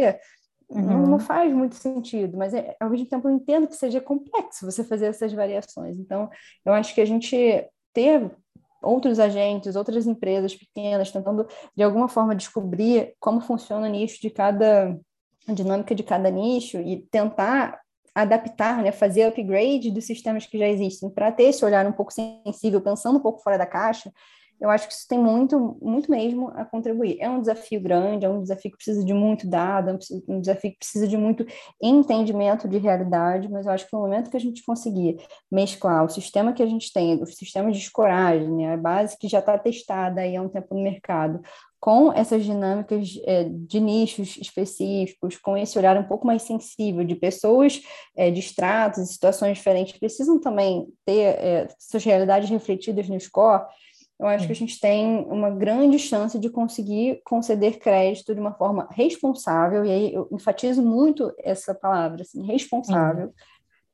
[0.68, 0.82] uhum.
[0.82, 4.70] não, não, faz muito sentido, mas é, ao mesmo tempo eu entendo que seja complexo
[4.70, 5.96] você fazer essas variações.
[5.98, 6.28] Então,
[6.62, 8.30] eu acho que a gente ter
[8.82, 14.28] outros agentes, outras empresas pequenas tentando de alguma forma descobrir como funciona o nicho de
[14.28, 14.94] cada
[15.48, 17.80] a dinâmica de cada nicho e tentar
[18.16, 22.10] adaptar, né, fazer upgrade dos sistemas que já existem para ter esse olhar um pouco
[22.10, 24.10] sensível, pensando um pouco fora da caixa,
[24.58, 27.18] eu acho que isso tem muito, muito mesmo a contribuir.
[27.20, 30.70] É um desafio grande, é um desafio que precisa de muito dado, é um desafio
[30.70, 31.46] que precisa de muito
[31.80, 35.18] entendimento de realidade, mas eu acho que no momento que a gente conseguir
[35.52, 39.28] mesclar o sistema que a gente tem, os sistemas de escoragem, né, a base que
[39.28, 41.42] já está testada aí há um tempo no mercado,
[41.86, 47.14] com essas dinâmicas é, de nichos específicos, com esse olhar um pouco mais sensível de
[47.14, 47.80] pessoas
[48.16, 53.66] é, de estratos e situações diferentes, precisam também ter é, suas realidades refletidas no score,
[54.18, 58.54] eu acho que a gente tem uma grande chance de conseguir conceder crédito de uma
[58.54, 63.32] forma responsável, e aí eu enfatizo muito essa palavra, assim, responsável, uhum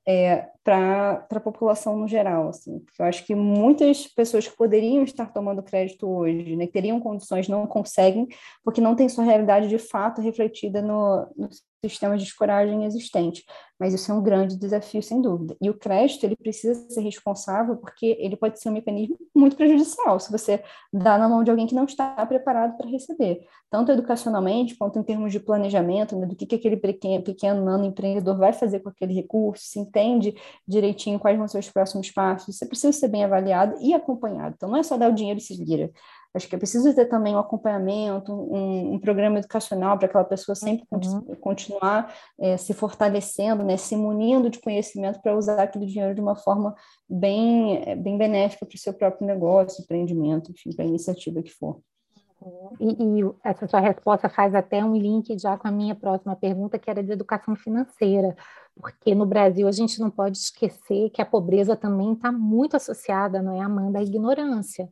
[0.07, 5.05] é, para a população no geral, assim, porque eu acho que muitas pessoas que poderiam
[5.05, 8.27] estar tomando crédito hoje, né, que teriam condições, não conseguem,
[8.65, 11.49] porque não tem sua realidade de fato refletida no, no
[11.85, 13.45] sistemas de escoragem existente.
[13.79, 15.57] Mas isso é um grande desafio, sem dúvida.
[15.61, 20.21] E o crédito, ele precisa ser responsável, porque ele pode ser um mecanismo muito prejudicial,
[20.21, 24.77] se você dá na mão de alguém que não está preparado para receber, tanto educacionalmente,
[24.77, 28.53] quanto em termos de planejamento, né, do que, que aquele pequeno, pequeno nano empreendedor vai
[28.53, 30.37] fazer com aquele recurso, se entende
[30.68, 34.55] direitinho quais vão ser os próximos passos, você precisa ser bem avaliado e acompanhado.
[34.57, 35.90] Então, não é só dar o dinheiro e se vira.
[36.35, 40.55] Acho que é preciso ter também um acompanhamento, um, um programa educacional para aquela pessoa
[40.55, 41.37] sempre uhum.
[41.40, 46.35] continuar é, se fortalecendo, né, se munindo de conhecimento para usar aquele dinheiro de uma
[46.35, 46.75] forma
[47.09, 51.51] bem, é, bem benéfica para o seu próprio negócio, empreendimento, enfim, para a iniciativa que
[51.51, 51.81] for.
[52.81, 56.79] E, e, essa sua resposta faz até um link já com a minha próxima pergunta,
[56.79, 58.35] que era de educação financeira,
[58.75, 63.42] porque no Brasil a gente não pode esquecer que a pobreza também está muito associada,
[63.42, 64.88] não é, Amanda, à ignorância.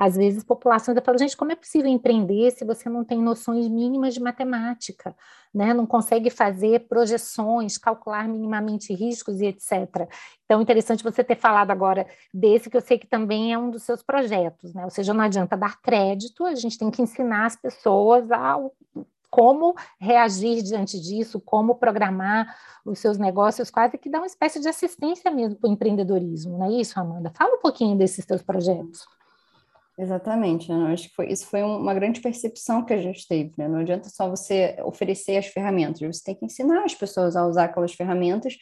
[0.00, 4.14] Às vezes, populações falam, gente, como é possível empreender se você não tem noções mínimas
[4.14, 5.14] de matemática,
[5.52, 5.74] né?
[5.74, 10.08] não consegue fazer projeções, calcular minimamente riscos e etc.
[10.46, 13.82] Então, interessante você ter falado agora desse, que eu sei que também é um dos
[13.82, 14.84] seus projetos, né?
[14.84, 18.58] ou seja, não adianta dar crédito, a gente tem que ensinar as pessoas a
[19.28, 24.68] como reagir diante disso, como programar os seus negócios, quase que dá uma espécie de
[24.68, 27.30] assistência mesmo para o empreendedorismo, não é isso, Amanda?
[27.36, 29.06] Fala um pouquinho desses seus projetos.
[30.02, 30.94] Exatamente, né?
[30.94, 33.68] acho que foi, isso foi uma grande percepção que a gente teve, né?
[33.68, 37.64] Não adianta só você oferecer as ferramentas, você tem que ensinar as pessoas a usar
[37.64, 38.56] aquelas ferramentas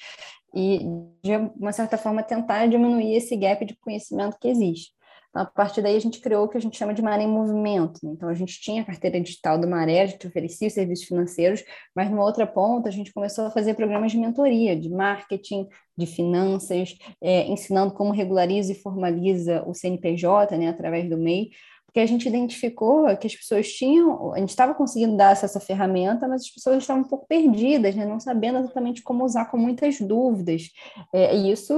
[0.53, 0.81] e,
[1.22, 4.90] de uma certa forma, tentar diminuir esse gap de conhecimento que existe.
[5.30, 7.28] Então, a partir daí, a gente criou o que a gente chama de Maré em
[7.28, 8.00] Movimento.
[8.02, 8.12] Né?
[8.12, 11.62] Então, a gente tinha a carteira digital do Maré, a gente oferecia os serviços financeiros,
[11.94, 16.06] mas numa outra ponta, a gente começou a fazer programas de mentoria, de marketing, de
[16.06, 21.50] finanças, é, ensinando como regulariza e formaliza o CNPJ, né, através do MEI,
[21.98, 25.61] porque a gente identificou que as pessoas tinham, a gente estava conseguindo dar acesso à
[25.61, 28.06] ferramenta, mas as pessoas estavam um pouco perdidas, né?
[28.06, 30.70] não sabendo exatamente como usar, com muitas dúvidas.
[31.12, 31.74] É, e isso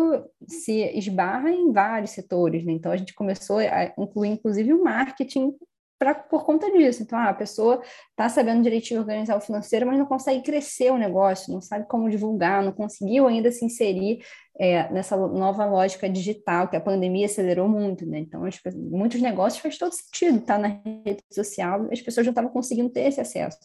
[0.47, 2.73] se esbarra em vários setores, né?
[2.73, 5.55] Então a gente começou a incluir, inclusive, o marketing
[6.01, 7.03] pra, por conta disso.
[7.03, 10.97] Então, ah, a pessoa está sabendo direitinho organizar o financeiro, mas não consegue crescer o
[10.97, 14.25] negócio, não sabe como divulgar, não conseguiu ainda se inserir
[14.59, 18.19] é, nessa nova lógica digital, que a pandemia acelerou muito, né?
[18.21, 18.43] Então,
[18.75, 20.69] muitos negócios faz todo sentido estar tá na
[21.05, 23.59] rede social, as pessoas já estavam conseguindo ter esse acesso.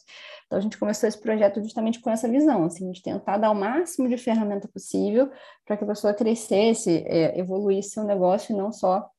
[0.45, 3.55] Então, a gente começou esse projeto justamente com essa visão, assim, de tentar dar o
[3.55, 5.31] máximo de ferramenta possível
[5.65, 9.09] para que a pessoa crescesse, é, evoluísse o negócio e não só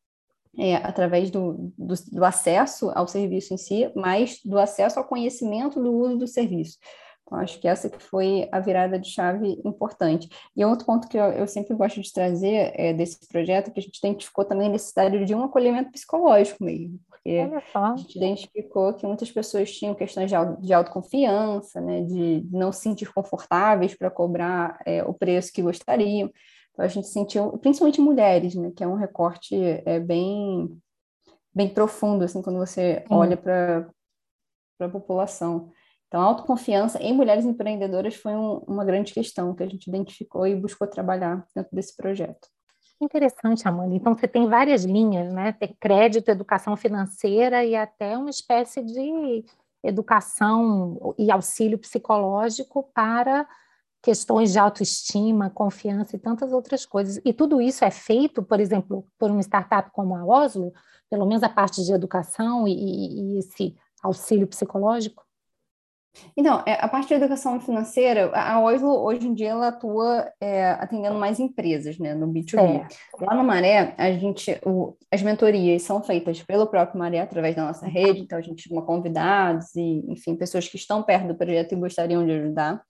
[0.58, 5.82] é, através do, do, do, acesso ao serviço em si, mas do acesso ao conhecimento
[5.82, 6.78] do uso do serviço.
[7.26, 10.28] Então, acho que essa que foi a virada de chave importante.
[10.56, 13.82] E outro ponto que eu, eu sempre gosto de trazer é, desse projeto, que a
[13.82, 17.40] gente identificou também a necessidade de um acolhimento psicológico mesmo, porque
[17.74, 22.82] a gente identificou que muitas pessoas tinham questões de, de autoconfiança, né, de não se
[22.82, 26.30] sentir confortáveis para cobrar é, o preço que gostariam.
[26.76, 30.78] Então, a gente sentiu, principalmente mulheres, né, que é um recorte é, bem,
[31.54, 33.14] bem profundo, assim, quando você Sim.
[33.14, 33.88] olha para
[34.80, 35.72] a população.
[36.06, 40.46] Então, a autoconfiança em mulheres empreendedoras foi um, uma grande questão que a gente identificou
[40.46, 42.46] e buscou trabalhar dentro desse projeto.
[43.00, 43.94] Interessante, Amanda.
[43.94, 45.52] Então, você tem várias linhas, né?
[45.52, 49.44] Tem crédito, educação financeira e até uma espécie de
[49.82, 53.48] educação e auxílio psicológico para
[54.06, 57.20] questões de autoestima, confiança e tantas outras coisas.
[57.24, 60.72] E tudo isso é feito, por exemplo, por uma startup como a Oslo,
[61.10, 65.26] pelo menos a parte de educação e, e esse auxílio psicológico?
[66.36, 70.70] Então, é, a parte de educação financeira, a Oslo, hoje em dia, ela atua é,
[70.70, 72.60] atendendo mais empresas, né, no B2B.
[72.60, 73.24] É.
[73.24, 77.66] Lá no Maré, a gente, o, as mentorias são feitas pelo próprio Maré, através da
[77.66, 81.72] nossa rede, então a gente chama convidados e, enfim, pessoas que estão perto do projeto
[81.72, 82.80] e gostariam de ajudar.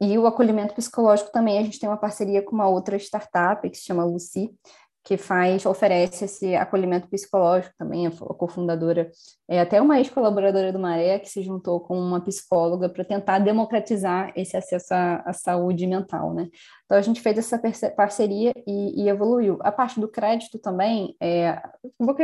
[0.00, 3.76] E o acolhimento psicológico também, a gente tem uma parceria com uma outra startup que
[3.76, 4.54] se chama Lucy,
[5.02, 9.10] que faz, oferece esse acolhimento psicológico também, a cofundadora,
[9.48, 14.32] é até uma ex-colaboradora do Maré, que se juntou com uma psicóloga para tentar democratizar
[14.34, 16.48] esse acesso à, à, saúde mental, né?
[16.84, 17.58] Então, a gente fez essa
[17.90, 19.58] parceria e, e evoluiu.
[19.60, 21.60] A parte do crédito também, é,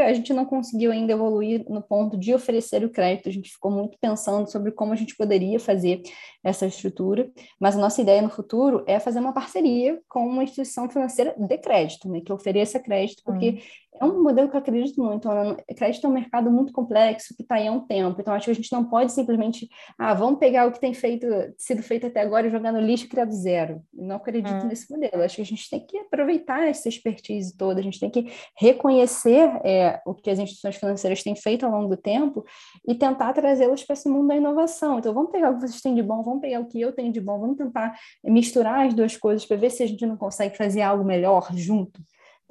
[0.04, 3.70] a gente não conseguiu ainda evoluir no ponto de oferecer o crédito, a gente ficou
[3.70, 6.02] muito pensando sobre como a gente poderia fazer
[6.42, 7.30] essa estrutura,
[7.60, 11.58] mas a nossa ideia no futuro é fazer uma parceria com uma instituição financeira de
[11.58, 15.30] crédito, né, que ofereça crédito, porque hum é um modelo que eu acredito muito.
[15.30, 15.56] Ana.
[15.76, 18.20] Crédito é um mercado muito complexo, que está aí há um tempo.
[18.20, 21.26] Então, acho que a gente não pode simplesmente, ah, vamos pegar o que tem feito,
[21.58, 23.82] sido feito até agora e jogar no lixo e criar do zero.
[23.92, 24.66] Não acredito hum.
[24.66, 25.22] nesse modelo.
[25.22, 29.50] Acho que a gente tem que aproveitar essa expertise toda, a gente tem que reconhecer
[29.64, 32.44] é, o que as instituições financeiras têm feito ao longo do tempo
[32.88, 34.98] e tentar trazê-las para esse mundo da inovação.
[34.98, 37.12] Então, vamos pegar o que vocês têm de bom, vamos pegar o que eu tenho
[37.12, 40.56] de bom, vamos tentar misturar as duas coisas para ver se a gente não consegue
[40.56, 42.00] fazer algo melhor junto.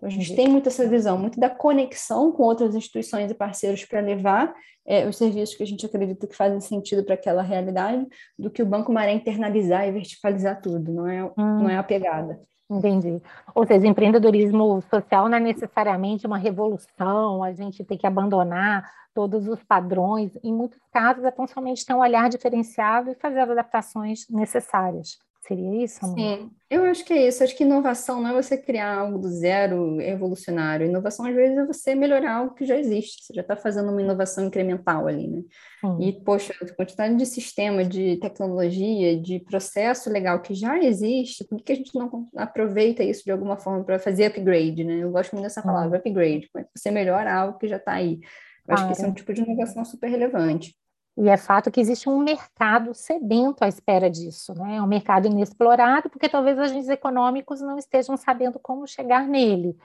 [0.02, 3.86] Então, a gente tem muito essa visão, muito da conexão com outras instituições e parceiros
[3.86, 4.52] para levar
[4.84, 8.64] é, os serviços que a gente acredita que fazem sentido para aquela realidade, do que
[8.64, 11.32] o Banco Maré internalizar e verticalizar tudo, não é, hum.
[11.38, 12.40] não é a pegada.
[12.68, 13.22] Entendi.
[13.54, 19.48] Ou seja, empreendedorismo social não é necessariamente uma revolução, a gente tem que abandonar todos
[19.48, 20.32] os padrões.
[20.44, 25.20] Em muitos casos, é tão somente ter um olhar diferenciado e fazer as adaptações necessárias.
[25.48, 26.18] Seria isso, amor?
[26.18, 27.44] Sim, eu acho que é isso.
[27.44, 30.86] Acho que inovação não é você criar algo do zero evolucionário.
[30.86, 33.26] Inovação, às vezes, é você melhorar algo que já existe.
[33.26, 35.42] Você já está fazendo uma inovação incremental ali, né?
[35.82, 35.98] Sim.
[36.00, 41.60] E, poxa, a quantidade de sistema, de tecnologia, de processo legal que já existe, por
[41.64, 44.98] que a gente não aproveita isso de alguma forma para fazer upgrade, né?
[44.98, 46.50] Eu gosto muito dessa palavra, upgrade.
[46.52, 48.20] Como é que você melhora algo que já está aí?
[48.68, 50.76] Eu acho que esse é um tipo de inovação super relevante.
[51.22, 54.78] E é fato que existe um mercado sedento à espera disso, né?
[54.78, 59.78] É um mercado inexplorado, porque talvez agentes econômicos não estejam sabendo como chegar nele.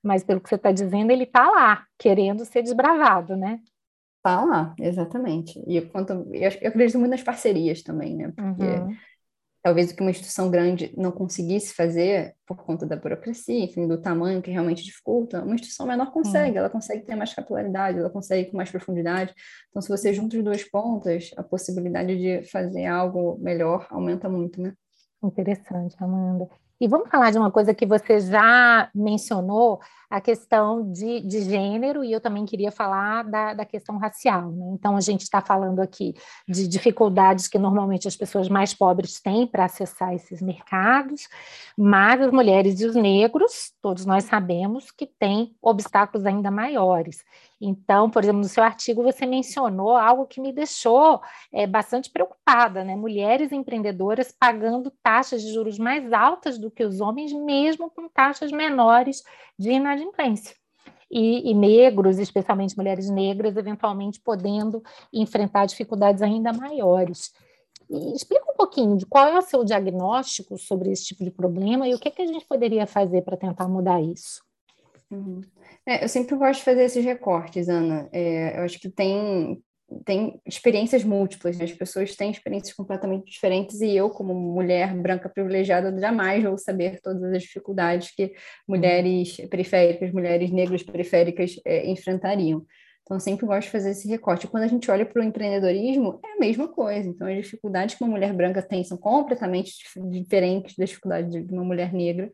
[0.00, 3.58] Mas, pelo que você está dizendo, ele está lá, querendo ser desbravado, né?
[4.18, 5.60] Está lá, exatamente.
[5.66, 8.32] E quanto, eu, eu acredito muito nas parcerias também, né?
[8.36, 8.96] Porque uhum
[9.64, 13.96] talvez o que uma instituição grande não conseguisse fazer por conta da burocracia, enfim, do
[13.96, 16.58] tamanho que realmente dificulta, uma instituição menor consegue, hum.
[16.58, 19.34] ela consegue ter mais capilaridade, ela consegue com mais profundidade.
[19.70, 24.60] Então, se você junta as duas pontas, a possibilidade de fazer algo melhor aumenta muito,
[24.60, 24.74] né?
[25.22, 26.46] Interessante, Amanda.
[26.78, 29.80] E vamos falar de uma coisa que você já mencionou,
[30.14, 34.48] a questão de, de gênero, e eu também queria falar da, da questão racial.
[34.52, 34.66] Né?
[34.72, 36.14] Então, a gente está falando aqui
[36.46, 41.26] de dificuldades que normalmente as pessoas mais pobres têm para acessar esses mercados,
[41.76, 47.24] mas as mulheres e os negros, todos nós sabemos que têm obstáculos ainda maiores.
[47.60, 51.20] Então, por exemplo, no seu artigo você mencionou algo que me deixou
[51.52, 52.94] é, bastante preocupada, né?
[52.94, 58.52] Mulheres empreendedoras pagando taxas de juros mais altas do que os homens, mesmo com taxas
[58.52, 59.22] menores
[59.58, 60.03] de inadimplência.
[61.10, 64.82] E, e, negros, especialmente mulheres negras, eventualmente podendo
[65.12, 67.32] enfrentar dificuldades ainda maiores.
[67.88, 71.86] E explica um pouquinho de qual é o seu diagnóstico sobre esse tipo de problema
[71.86, 74.42] e o que, que a gente poderia fazer para tentar mudar isso.
[75.10, 75.42] Uhum.
[75.86, 78.08] É, eu sempre gosto de fazer esses recortes, Ana.
[78.10, 79.62] É, eu acho que tem,
[80.04, 81.64] tem experiências múltiplas, né?
[81.64, 87.00] as pessoas têm experiências completamente diferentes e eu, como mulher branca privilegiada, jamais vou saber
[87.00, 88.32] todas as dificuldades que
[88.66, 92.64] mulheres periféricas, mulheres negras periféricas é, enfrentariam.
[93.04, 94.46] Então, sempre gosto de fazer esse recorte.
[94.46, 97.06] Quando a gente olha para o empreendedorismo, é a mesma coisa.
[97.06, 99.74] Então, as dificuldades que uma mulher branca tem são completamente
[100.10, 102.32] diferentes das dificuldades de uma mulher negra.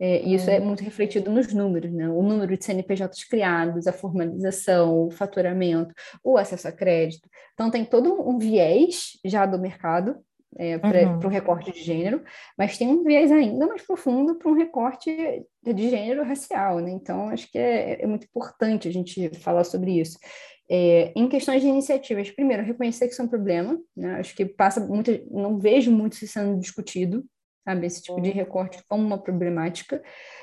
[0.00, 2.08] É, e isso é muito refletido nos números, né?
[2.08, 5.94] O número de CNPJs criados, a formalização, o faturamento,
[6.24, 7.28] o acesso a crédito.
[7.52, 10.16] Então, tem todo um viés já do mercado
[10.56, 11.18] é, para uhum.
[11.18, 12.22] o recorte de gênero,
[12.56, 16.90] mas tem um viés ainda mais profundo para um recorte de gênero racial, né?
[16.90, 20.18] Então, acho que é, é muito importante a gente falar sobre isso.
[20.72, 24.14] É, em questões de iniciativas, primeiro, reconhecer que isso é um problema, né?
[24.14, 27.24] Acho que passa muito, não vejo muito isso sendo discutido,
[27.64, 27.86] sabe?
[27.86, 30.02] Esse tipo de recorte como uma problemática.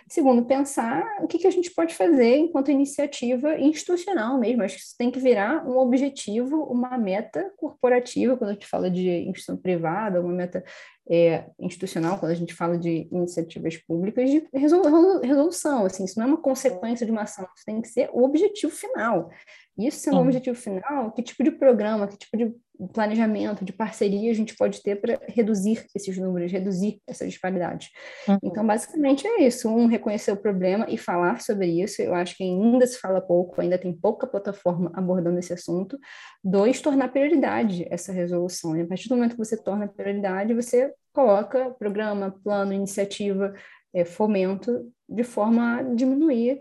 [0.09, 4.63] Segundo, pensar o que, que a gente pode fazer enquanto iniciativa institucional mesmo.
[4.63, 8.89] Acho que isso tem que virar um objetivo, uma meta corporativa, quando a gente fala
[8.89, 10.63] de instituição privada, uma meta
[11.09, 15.86] é, institucional, quando a gente fala de iniciativas públicas, de resolução.
[15.86, 18.74] Assim, isso não é uma consequência de uma ação, isso tem que ser o objetivo
[18.74, 19.30] final.
[19.78, 22.53] Isso sendo o objetivo final, que tipo de programa, que tipo de
[22.94, 27.90] planejamento, de parceria a gente pode ter para reduzir esses números, reduzir essa disparidade.
[28.28, 28.38] Uhum.
[28.44, 32.02] Então, basicamente é isso: um, reconhecer o problema e falar sobre isso.
[32.02, 35.98] Eu acho que ainda se fala pouco, ainda tem pouca plataforma abordando esse assunto.
[36.44, 38.78] Dois, tornar prioridade essa resolução.
[38.78, 43.54] E a partir do momento que você torna prioridade, você coloca programa, plano, iniciativa,
[43.94, 46.60] é, fomento, de forma a diminuir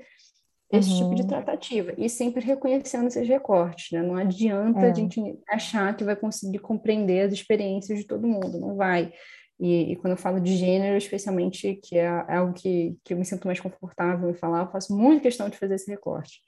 [0.71, 0.97] esse uhum.
[0.99, 1.29] tipo de uhum.
[1.29, 1.95] tratativa.
[1.97, 4.03] E sempre reconhecendo esses recortes, né?
[4.03, 4.91] Não adianta é.
[4.91, 9.12] a gente achar que vai conseguir compreender as experiências de todo mundo, não vai.
[9.59, 13.19] E, e quando eu falo de gênero, especialmente, que é, é algo que, que eu
[13.19, 16.41] me sinto mais confortável em falar, eu faço muita questão de fazer esse recorte.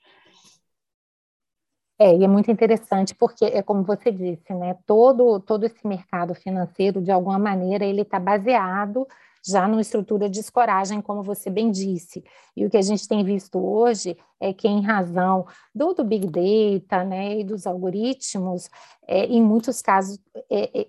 [2.01, 4.77] É, e é muito interessante porque é como você disse, né?
[4.85, 9.05] Todo todo esse mercado financeiro, de alguma maneira, ele está baseado
[9.45, 12.23] já numa estrutura de escoragem, como você bem disse.
[12.55, 16.27] E o que a gente tem visto hoje é que, em razão do, do Big
[16.27, 18.69] Data né, e dos algoritmos,
[19.07, 20.19] é, em muitos casos,
[20.49, 20.87] é, é,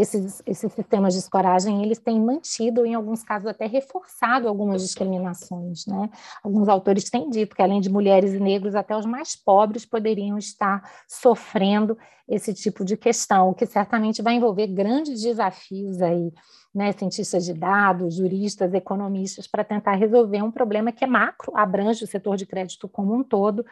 [0.00, 5.86] esses, esses sistemas de escoragem, eles têm mantido, em alguns casos até reforçado algumas discriminações,
[5.86, 6.08] né?
[6.42, 10.38] Alguns autores têm dito que, além de mulheres e negros, até os mais pobres poderiam
[10.38, 16.30] estar sofrendo esse tipo de questão, o que certamente vai envolver grandes desafios aí
[16.74, 22.04] né, cientistas de dados, juristas, economistas, para tentar resolver um problema que é macro, abrange
[22.04, 23.64] o setor de crédito como um todo,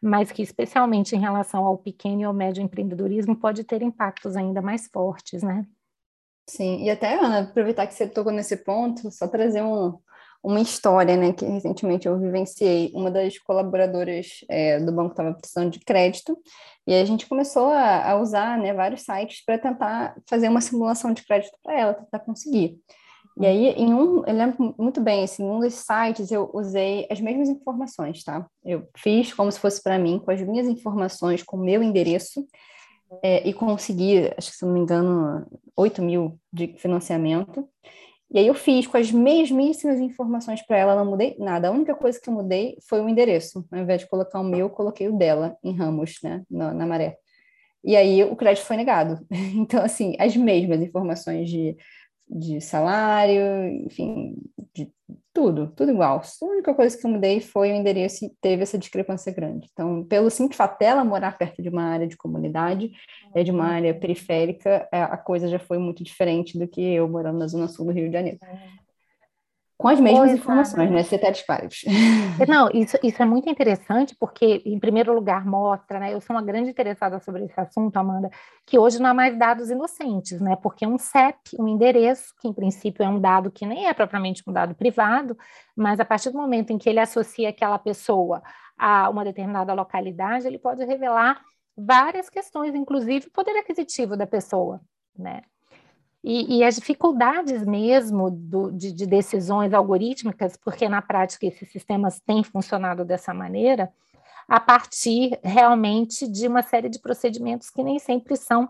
[0.00, 4.62] mas que, especialmente em relação ao pequeno e ao médio empreendedorismo, pode ter impactos ainda
[4.62, 5.66] mais fortes, né?
[6.48, 9.96] Sim, e até, Ana, aproveitar que você tocou nesse ponto, só trazer um,
[10.42, 12.90] uma história, né, que recentemente eu vivenciei.
[12.94, 16.36] Uma das colaboradoras é, do banco estava precisando de crédito
[16.86, 21.12] e a gente começou a, a usar, né, vários sites para tentar fazer uma simulação
[21.12, 22.80] de crédito para ela, tentar conseguir.
[23.40, 27.06] E aí, em um, eu lembro muito bem, assim, em um desses sites eu usei
[27.10, 28.46] as mesmas informações, tá?
[28.62, 32.46] Eu fiz como se fosse para mim, com as minhas informações, com o meu endereço,
[33.22, 37.66] é, e consegui, acho que se não me engano, 8 mil de financiamento.
[38.30, 41.68] E aí eu fiz com as mesmíssimas informações para ela, não mudei nada.
[41.68, 43.66] A única coisa que eu mudei foi o endereço.
[43.72, 46.86] Ao invés de colocar o meu, eu coloquei o dela em Ramos, né, na, na
[46.86, 47.16] maré.
[47.82, 49.26] E aí o crédito foi negado.
[49.56, 51.74] Então, assim, as mesmas informações de,
[52.30, 53.42] de salário,
[53.84, 54.36] enfim,
[54.72, 54.88] de
[55.32, 56.20] tudo, tudo igual.
[56.20, 59.68] A única coisa que eu mudei foi o endereço e teve essa discrepância grande.
[59.72, 62.92] Então, pelo simples fato dela morar perto de uma área de comunidade,
[63.34, 63.70] é de uma uhum.
[63.70, 67.68] área periférica, é, a coisa já foi muito diferente do que eu morando na zona
[67.68, 68.38] sul do Rio de Janeiro.
[69.80, 70.92] É com as mesmas pois informações, é.
[70.92, 71.02] né?
[71.02, 71.84] Ceteris paribus.
[72.46, 76.12] Não, isso, isso é muito interessante, porque, em primeiro lugar, mostra, né?
[76.12, 78.30] Eu sou uma grande interessada sobre esse assunto, Amanda,
[78.66, 80.54] que hoje não há mais dados inocentes, né?
[80.56, 84.42] Porque um CEP, um endereço, que em princípio é um dado que nem é propriamente
[84.46, 85.36] um dado privado,
[85.74, 88.42] mas a partir do momento em que ele associa aquela pessoa
[88.78, 91.40] a uma determinada localidade, ele pode revelar
[91.76, 94.80] várias questões, inclusive o poder aquisitivo da pessoa,
[95.18, 95.40] né?
[96.22, 102.20] E, e, as dificuldades mesmo do, de, de, decisões algorítmicas, porque na prática esses sistemas
[102.20, 103.90] têm funcionado dessa maneira,
[104.46, 108.68] a partir realmente de uma série de procedimentos que nem sempre são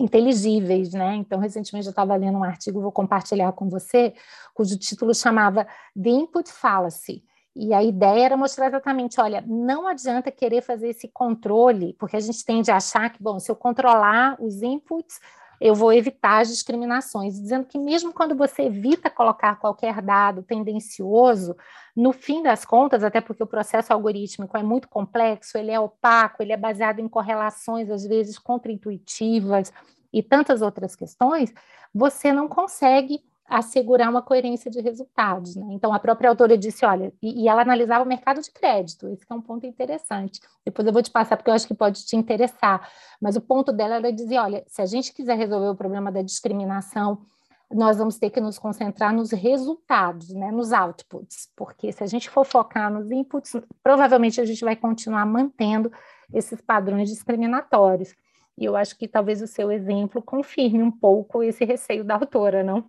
[0.00, 1.14] inteligíveis, né?
[1.14, 4.14] Então, recentemente eu estava lendo um artigo, vou compartilhar com você,
[4.52, 5.66] cujo título chamava
[6.00, 7.24] The Input Fallacy.
[7.54, 12.20] E a ideia era mostrar exatamente, olha, não adianta querer fazer esse controle, porque a
[12.20, 15.20] gente tende a achar que, bom, se eu controlar os inputs,
[15.64, 21.56] eu vou evitar as discriminações, dizendo que mesmo quando você evita colocar qualquer dado tendencioso,
[21.94, 26.42] no fim das contas, até porque o processo algorítmico é muito complexo, ele é opaco,
[26.42, 29.72] ele é baseado em correlações, às vezes, contraintuitivas
[30.12, 31.54] e tantas outras questões,
[31.94, 35.56] você não consegue assegurar uma coerência de resultados.
[35.56, 35.66] Né?
[35.70, 39.24] Então, a própria autora disse, olha, e, e, ela analisava o mercado de crédito, esse
[39.28, 40.40] é um ponto interessante.
[40.64, 42.88] Depois eu vou te passar, porque eu acho que pode te interessar.
[43.20, 46.22] Mas o ponto dela era dizer, olha, se a gente quiser resolver o problema da
[46.22, 47.26] discriminação,
[47.70, 52.28] nós vamos ter que nos concentrar nos resultados, né, nos outputs, porque se a gente
[52.28, 55.90] for focar nos inputs, provavelmente a gente vai continuar mantendo
[56.32, 58.14] esses padrões discriminatórios.
[58.58, 62.62] E eu acho que talvez o seu exemplo confirme um pouco esse receio da autora,
[62.62, 62.84] não?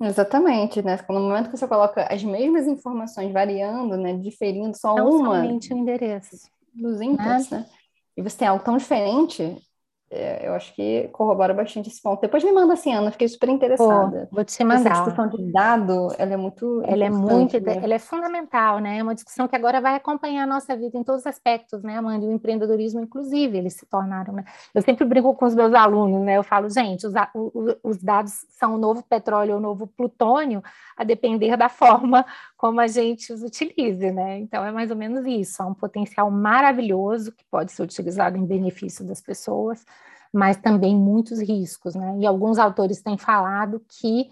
[0.00, 0.98] Exatamente, né?
[1.08, 5.74] No momento que você coloca as mesmas informações variando, né, diferindo só Não uma somente
[5.74, 7.58] o endereço dos inputs, né?
[7.58, 7.66] né?
[8.16, 9.56] E você tem algo tão diferente, é,
[10.10, 12.20] eu acho que corrobora bastante esse ponto.
[12.20, 14.26] Depois me manda assim, Ana, fiquei super interessada.
[14.30, 14.90] Pô, vou te mandar.
[14.90, 17.80] Essa discussão de dado, ela é muito Ela é muito, né?
[17.82, 18.98] ela é fundamental, né?
[18.98, 21.98] É uma discussão que agora vai acompanhar a nossa vida em todos os aspectos, né,
[21.98, 22.24] Amanda?
[22.24, 24.44] O empreendedorismo, inclusive, eles se tornaram, né?
[24.74, 26.38] Eu sempre brinco com os meus alunos, né?
[26.38, 27.12] Eu falo, gente, os,
[27.82, 30.62] os dados são o novo petróleo ou o novo plutônio,
[30.96, 32.24] a depender da forma
[32.58, 34.40] como a gente os utilize, né?
[34.40, 35.62] Então, é mais ou menos isso.
[35.62, 39.86] Há um potencial maravilhoso que pode ser utilizado em benefício das pessoas,
[40.32, 42.16] mas também muitos riscos, né?
[42.18, 44.28] E alguns autores têm falado que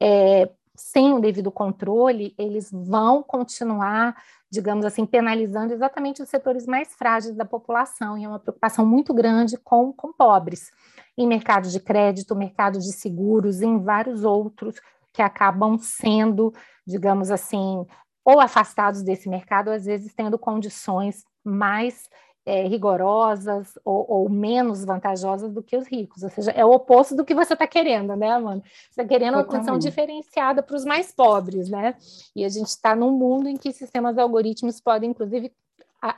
[0.00, 4.16] é, sem o devido controle, eles vão continuar,
[4.48, 9.12] digamos assim, penalizando exatamente os setores mais frágeis da população, e é uma preocupação muito
[9.12, 10.70] grande com, com pobres,
[11.18, 14.76] em mercado de crédito, mercado de seguros, em vários outros
[15.14, 16.52] que acabam sendo,
[16.84, 17.86] digamos assim,
[18.24, 22.08] ou afastados desse mercado, ou às vezes tendo condições mais
[22.44, 26.22] é, rigorosas ou, ou, menos vantajosas do que os ricos.
[26.22, 28.62] Ou seja, é o oposto do que você está querendo, né, Amanda?
[28.64, 31.96] Você está querendo uma condição diferenciada para os mais pobres, né?
[32.34, 35.52] E a gente está num mundo em que sistemas algorítmicos podem, inclusive,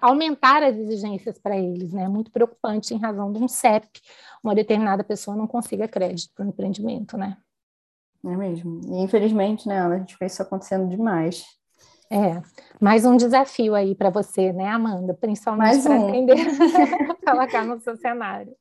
[0.01, 2.09] aumentar as exigências para eles, né?
[2.09, 4.01] Muito preocupante em razão de um CEP,
[4.43, 7.37] uma determinada pessoa não consiga crédito para o empreendimento, né?
[8.27, 8.81] É mesmo.
[8.85, 11.45] E infelizmente, né, a gente vê isso acontecendo demais.
[12.11, 12.41] É,
[12.81, 15.15] mais um desafio aí para você, né, Amanda?
[15.15, 16.09] Principalmente para um.
[16.09, 18.53] aprender a colocar no seu cenário.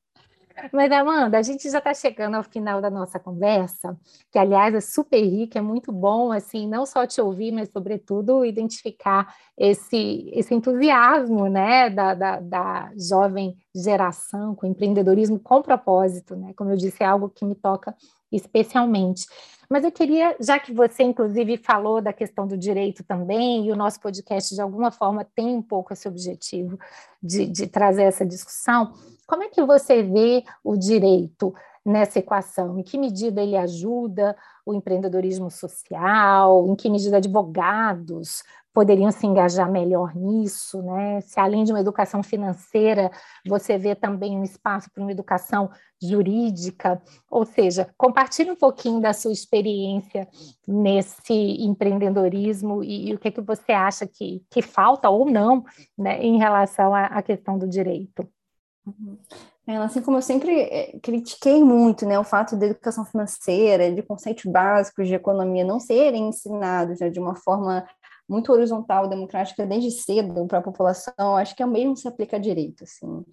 [0.72, 3.98] Mas, Amanda, a gente já está chegando ao final da nossa conversa,
[4.32, 8.46] que, aliás, é super rica, é muito bom, assim, não só te ouvir, mas, sobretudo,
[8.46, 16.54] identificar esse, esse entusiasmo, né, da, da, da jovem geração com empreendedorismo com propósito, né?
[16.56, 17.94] Como eu disse, é algo que me toca
[18.32, 19.28] especialmente.
[19.70, 23.76] Mas eu queria, já que você, inclusive, falou da questão do direito também, e o
[23.76, 26.78] nosso podcast, de alguma forma, tem um pouco esse objetivo
[27.22, 28.94] de, de trazer essa discussão,
[29.28, 31.54] como é que você vê o direito
[31.86, 32.80] nessa equação?
[32.80, 34.36] Em que medida ele ajuda
[34.66, 36.68] o empreendedorismo social?
[36.68, 38.44] Em que medida advogados
[38.76, 41.22] poderiam se engajar melhor nisso, né?
[41.22, 43.10] Se além de uma educação financeira,
[43.48, 45.72] você vê também um espaço para uma educação
[46.04, 47.02] jurídica,
[47.32, 50.28] ou seja, compartilhe um pouquinho da sua experiência
[50.68, 55.64] nesse empreendedorismo e, e o que, é que você acha que, que falta ou não
[55.98, 58.28] né, em relação à, questão do direito.
[58.86, 59.18] Uhum.
[59.82, 64.46] Assim como eu sempre eh, critiquei muito né, o fato da educação financeira, de conceitos
[64.46, 67.84] básicos de economia não serem ensinados né, de uma forma
[68.28, 72.38] muito horizontal, democrática desde cedo para a população, acho que é o mesmo se aplica
[72.38, 72.84] a direito.
[72.84, 73.24] Assim.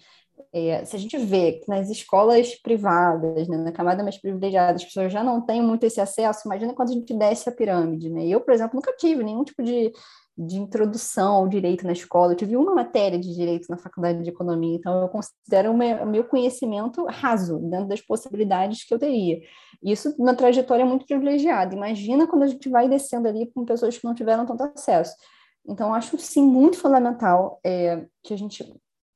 [0.53, 4.85] É, se a gente vê que nas escolas privadas, né, na camada mais privilegiada, as
[4.85, 8.11] pessoas já não têm muito esse acesso, imagina quando a gente desce a pirâmide.
[8.11, 8.27] Né?
[8.27, 9.93] Eu, por exemplo, nunca tive nenhum tipo de
[10.37, 12.33] de introdução ao direito na escola.
[12.33, 16.07] Eu tive uma matéria de direito na faculdade de economia, então eu considero o meu,
[16.07, 19.41] meu conhecimento raso, dentro das possibilidades que eu teria.
[19.83, 21.75] Isso na trajetória é muito privilegiada.
[21.75, 25.15] Imagina quando a gente vai descendo ali com pessoas que não tiveram tanto acesso.
[25.69, 28.65] Então, acho sim muito fundamental é, que a gente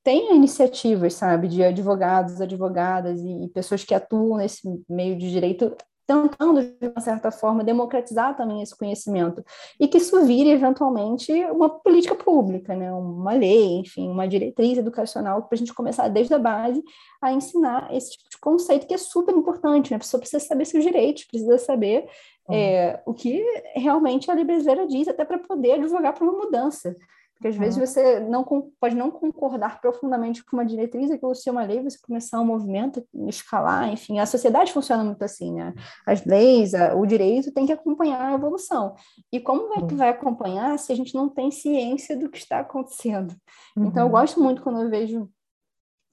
[0.04, 5.76] tenha iniciativas, sabe, de advogados, advogadas e, e pessoas que atuam nesse meio de direito
[6.07, 9.44] tentando, de uma certa forma, democratizar também esse conhecimento,
[9.78, 12.92] e que isso vire, eventualmente, uma política pública, né?
[12.92, 16.82] uma lei, enfim, uma diretriz educacional, para a gente começar desde a base
[17.20, 19.96] a ensinar esse tipo de conceito, que é super importante, né?
[19.96, 22.09] a pessoa precisa saber seus direitos, precisa saber
[22.48, 23.42] é, o que
[23.74, 26.94] realmente a lei brasileira diz, até para poder advogar por uma mudança.
[27.37, 28.43] Porque às vezes você não
[28.80, 33.07] pode não concordar profundamente com uma diretriz, aquilo ser uma lei, você começar um movimento,
[33.28, 35.74] escalar, enfim, a sociedade funciona muito assim, né?
[36.07, 38.95] As leis, o direito tem que acompanhar a evolução.
[39.30, 42.61] E como é que vai acompanhar se a gente não tem ciência do que está
[42.61, 43.34] acontecendo?
[43.76, 43.87] Uhum.
[43.87, 44.12] Então, eu uhum.
[44.12, 45.28] gosto muito quando eu vejo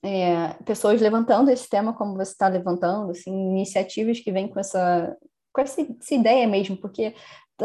[0.04, 5.16] é, pessoas levantando esse tema como você está levantando, assim, iniciativas que vêm com essa,
[5.54, 7.16] com essa, essa ideia mesmo, porque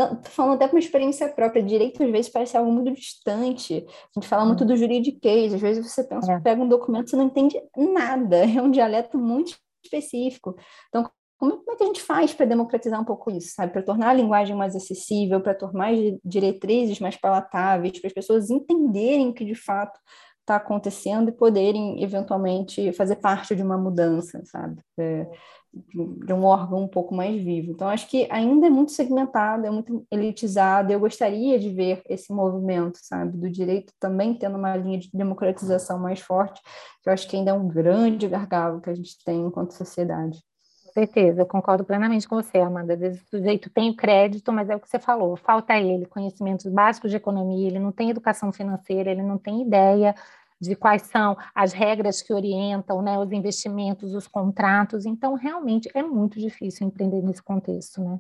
[0.06, 3.84] Tô falando até com uma experiência própria, direito às vezes parece algo muito distante.
[3.84, 6.40] A gente fala muito do juridiquês, às vezes você pensa, é.
[6.40, 10.56] pega um documento, você não entende nada, é um dialeto muito específico.
[10.88, 13.72] Então, como é que a gente faz para democratizar um pouco isso, sabe?
[13.72, 18.50] Para tornar a linguagem mais acessível, para tornar as diretrizes mais palatáveis, para as pessoas
[18.50, 19.98] entenderem o que de fato
[20.40, 24.80] está acontecendo e poderem eventualmente fazer parte de uma mudança, sabe?
[24.98, 25.26] É,
[25.72, 27.72] de um órgão um pouco mais vivo.
[27.72, 30.92] Então, acho que ainda é muito segmentado, é muito elitizado.
[30.92, 35.98] Eu gostaria de ver esse movimento, sabe, do direito também tendo uma linha de democratização
[35.98, 36.60] mais forte,
[37.02, 40.42] que eu acho que ainda é um grande gargalo que a gente tem enquanto sociedade.
[40.86, 42.94] Com certeza, eu concordo plenamente com você, Amanda.
[42.94, 46.06] Às vezes o sujeito tem o crédito, mas é o que você falou, falta ele
[46.06, 50.14] conhecimentos básicos de economia, ele não tem educação financeira, ele não tem ideia
[50.60, 55.06] de quais são as regras que orientam né, os investimentos, os contratos.
[55.06, 58.18] Então, realmente é muito difícil empreender nesse contexto, né?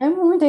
[0.00, 0.44] É muito,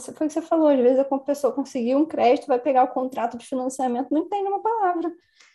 [0.00, 2.88] foi o que você falou, às vezes a pessoa conseguiu um crédito, vai pegar o
[2.88, 5.10] contrato de financiamento, não entende uma palavra.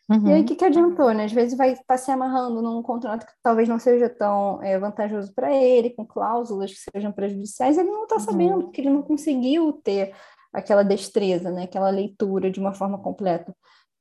[0.10, 0.28] Uhum.
[0.28, 1.26] E aí, o que, que adiantou, né?
[1.26, 4.80] Às vezes vai estar tá se amarrando num contrato que talvez não seja tão é,
[4.80, 8.22] vantajoso para ele, com cláusulas que sejam prejudiciais, ele não está uhum.
[8.22, 10.14] sabendo, porque ele não conseguiu ter
[10.52, 11.64] aquela destreza, né?
[11.64, 13.54] Aquela leitura de uma forma completa.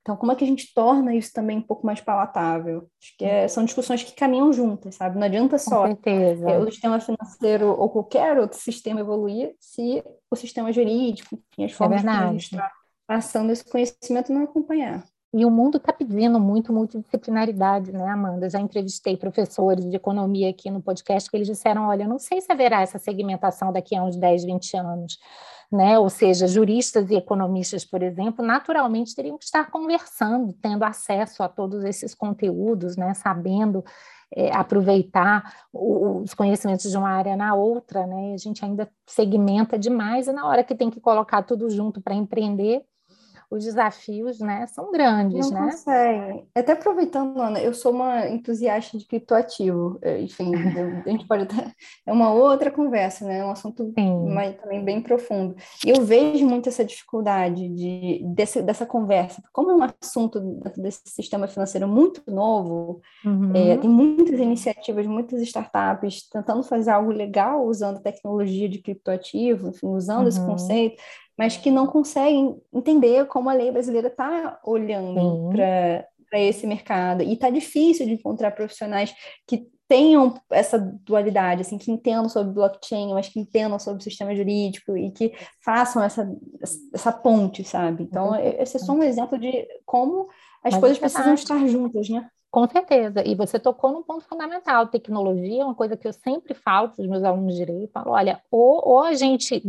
[0.07, 2.89] Então, como é que a gente torna isso também um pouco mais palatável?
[3.03, 5.19] Acho que é, são discussões que caminham juntas, sabe?
[5.19, 10.73] Não adianta só é, o sistema financeiro ou qualquer outro sistema evoluir se o sistema
[10.73, 12.71] jurídico, enfim, as é formas é que a gente está
[13.05, 15.05] passando esse conhecimento não acompanhar.
[15.35, 18.49] E o mundo está pedindo muito multidisciplinaridade, né, Amanda?
[18.49, 22.41] Já entrevistei professores de economia aqui no podcast que eles disseram: olha, eu não sei
[22.41, 25.19] se haverá essa segmentação daqui a uns 10, 20 anos
[25.71, 25.99] né?
[25.99, 31.49] Ou seja, juristas e economistas, por exemplo, naturalmente teriam que estar conversando, tendo acesso a
[31.49, 33.15] todos esses conteúdos, né?
[33.15, 33.85] Sabendo
[34.35, 38.35] é, aproveitar os conhecimentos de uma área na outra, né?
[38.35, 42.15] A gente ainda segmenta demais e na hora que tem que colocar tudo junto para
[42.15, 42.85] empreender,
[43.51, 45.71] os desafios, né, são grandes, não né?
[45.71, 46.45] Consegue.
[46.55, 50.53] Até aproveitando, Ana, eu sou uma entusiasta de criptoativo, é, enfim,
[51.07, 51.73] a gente pode até...
[52.05, 53.93] é uma outra conversa, né, é um assunto
[54.27, 55.55] mais, também bem profundo.
[55.85, 60.41] E eu vejo muito essa dificuldade de, desse, dessa conversa, como é um assunto
[60.77, 63.53] desse sistema financeiro muito novo, uhum.
[63.55, 69.87] é, tem muitas iniciativas, muitas startups tentando fazer algo legal usando tecnologia de criptoativo, enfim,
[69.87, 70.29] usando uhum.
[70.29, 71.03] esse conceito,
[71.37, 77.23] mas que não conseguem entender como a lei brasileira está olhando para esse mercado.
[77.23, 79.15] E está difícil de encontrar profissionais
[79.47, 84.35] que tenham essa dualidade, assim, que entendam sobre blockchain, mas que entendam sobre o sistema
[84.35, 85.33] jurídico e que
[85.65, 86.29] façam essa,
[86.93, 88.03] essa ponte, sabe?
[88.03, 90.29] Então, esse é só um exemplo de como
[90.65, 92.29] as mas coisas é precisam estar juntas, né?
[92.51, 94.87] Com certeza, e você tocou num ponto fundamental.
[94.87, 97.93] Tecnologia é uma coisa que eu sempre falo para os meus alunos de direito.
[97.93, 99.63] Falo, olha, ou, ou a gente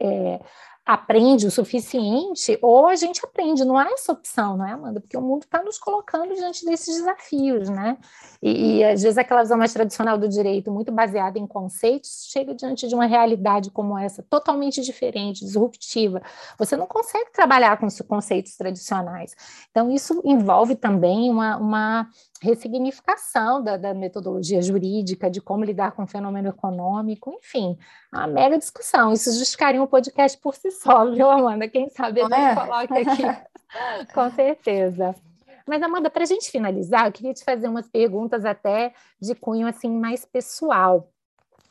[0.00, 0.40] é,
[0.86, 5.00] aprende o suficiente, ou a gente aprende, não há essa opção, não é, Amanda?
[5.00, 7.96] Porque o mundo está nos colocando diante desses desafios, né?
[8.42, 12.54] E, e, às vezes aquela visão mais tradicional do direito, muito baseada em conceitos, chega
[12.54, 16.20] diante de uma realidade como essa, totalmente diferente, disruptiva.
[16.58, 19.34] Você não consegue trabalhar com os conceitos tradicionais.
[19.70, 22.08] Então, isso envolve também uma, uma
[22.42, 27.78] ressignificação da, da, metodologia jurídica, de como lidar com o fenômeno econômico, enfim,
[28.12, 29.12] uma mega discussão.
[29.12, 31.68] Isso justificaria um podcast por si só, viu, Amanda?
[31.68, 32.54] Quem sabe a gente é?
[32.54, 33.22] coloca aqui,
[34.12, 35.14] com certeza.
[35.66, 39.66] Mas, Amanda, para a gente finalizar, eu queria te fazer umas perguntas até de cunho
[39.66, 41.10] assim mais pessoal.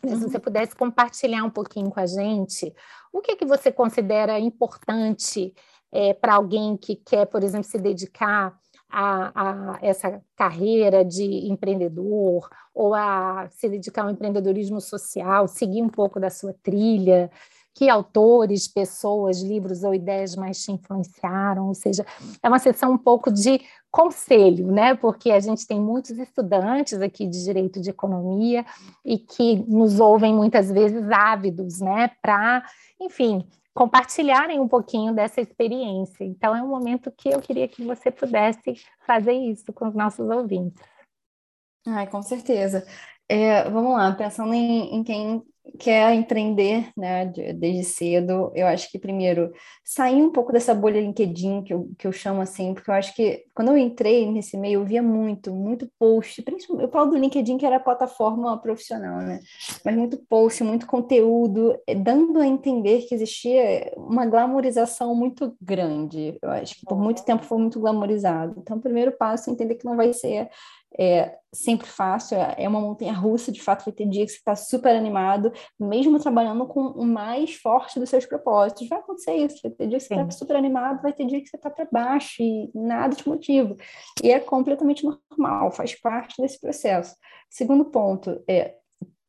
[0.04, 0.16] Uhum.
[0.16, 2.74] Se você pudesse compartilhar um pouquinho com a gente,
[3.12, 5.54] o que, que você considera importante
[5.92, 8.58] é, para alguém que quer, por exemplo, se dedicar
[8.94, 15.90] a, a, essa carreira de empreendedor ou a se dedicar ao empreendedorismo social, seguir um
[15.90, 17.32] pouco da sua trilha?
[17.76, 21.70] Que autores, pessoas, livros ou ideias mais te influenciaram?
[21.70, 22.06] Ou seja,
[22.44, 24.94] é uma sessão um pouco de conselho, né?
[24.94, 28.64] Porque a gente tem muitos estudantes aqui de direito de economia
[29.04, 32.12] e que nos ouvem muitas vezes ávidos, né?
[32.22, 32.64] Para,
[33.02, 36.24] enfim, compartilharem um pouquinho dessa experiência.
[36.24, 40.30] Então, é um momento que eu queria que você pudesse fazer isso com os nossos
[40.30, 40.82] ouvintes.
[41.86, 42.86] Ai, com certeza.
[43.28, 45.44] É, vamos lá, pensando em, em, quem
[45.80, 49.52] quer empreender, né, desde cedo, eu acho que primeiro
[49.84, 53.16] sair um pouco dessa bolha LinkedIn que eu, que eu chamo assim, porque eu acho
[53.16, 57.18] que quando eu entrei nesse meio eu via muito, muito post, principalmente eu falo do
[57.18, 59.40] LinkedIn que era a plataforma profissional, né?
[59.86, 66.38] Mas muito post, muito conteúdo, eh, dando a entender que existia uma glamorização muito grande.
[66.42, 68.56] Eu acho que por muito tempo foi muito glamorizado.
[68.58, 70.50] Então, o primeiro passo é entender que não vai ser
[71.00, 74.56] é sempre fácil, é uma montanha russa, de fato vai ter dia que você está
[74.56, 78.88] super animado, mesmo trabalhando com o mais forte dos seus propósitos.
[78.88, 81.48] Vai acontecer isso, vai ter dia que você está super animado, vai ter dia que
[81.48, 83.76] você está para baixo e nada de motivo.
[84.24, 87.16] E é completamente normal, faz parte desse processo.
[87.50, 88.76] Segundo ponto, é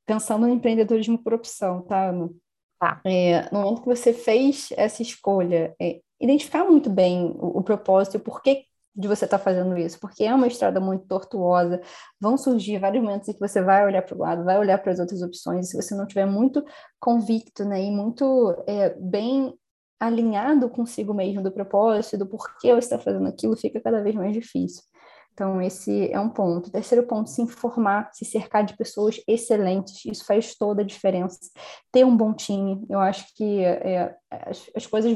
[0.07, 2.31] pensando no empreendedorismo por opção, tá, Ana?
[2.79, 3.01] Tá.
[3.05, 8.19] É, no momento que você fez essa escolha, é, identificar muito bem o, o propósito,
[8.19, 11.81] o porquê de você estar tá fazendo isso, porque é uma estrada muito tortuosa,
[12.21, 14.93] vão surgir vários momentos em que você vai olhar para o lado, vai olhar para
[14.93, 16.65] as outras opções, e se você não tiver muito
[17.01, 19.55] convicto, né, e muito é, bem
[19.99, 24.33] alinhado consigo mesmo do propósito, do porquê você está fazendo aquilo, fica cada vez mais
[24.33, 24.83] difícil.
[25.35, 26.71] Então, esse é um ponto.
[26.71, 31.39] Terceiro ponto, se informar, se cercar de pessoas excelentes, isso faz toda a diferença.
[31.91, 35.13] Ter um bom time, eu acho que é, as, as, coisas.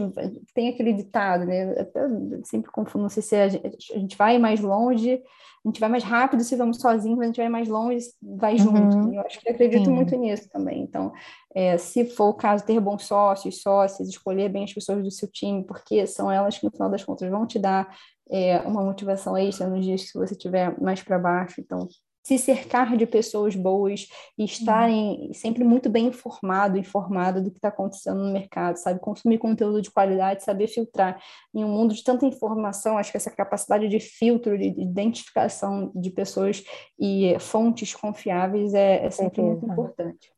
[0.52, 1.86] Tem aquele ditado, né?
[1.94, 5.22] Eu sempre confundo, não sei se a gente, a gente, vai mais longe,
[5.64, 8.54] a gente vai mais rápido se vamos sozinhos, mas a gente vai mais longe, vai
[8.54, 8.58] uhum.
[8.58, 9.14] junto.
[9.14, 9.92] Eu acho que acredito Sim.
[9.92, 10.82] muito nisso também.
[10.82, 11.12] Então,
[11.54, 15.28] é, se for o caso, ter bons sócios, sócias, escolher bem as pessoas do seu
[15.30, 17.88] time, porque são elas que, no final das contas, vão te dar
[18.30, 21.60] é, uma motivação extra nos dias que você estiver mais para baixo.
[21.60, 21.88] Então,
[22.28, 24.06] se cercar de pessoas boas
[24.36, 29.00] e estarem sempre muito bem informado, informado do que está acontecendo no mercado, sabe?
[29.00, 31.18] Consumir conteúdo de qualidade, saber filtrar.
[31.54, 36.10] Em um mundo de tanta informação, acho que essa capacidade de filtro, de identificação de
[36.10, 36.62] pessoas
[37.00, 40.30] e fontes confiáveis é, é sempre muito importante.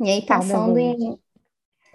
[0.00, 1.18] E aí, pensando em,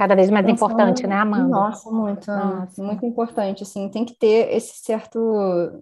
[0.04, 1.48] Cada vez mais Pensando, importante, né, Amanda?
[1.48, 2.84] Nossa, muito, nossa.
[2.84, 5.82] muito importante, assim, tem que ter esse certo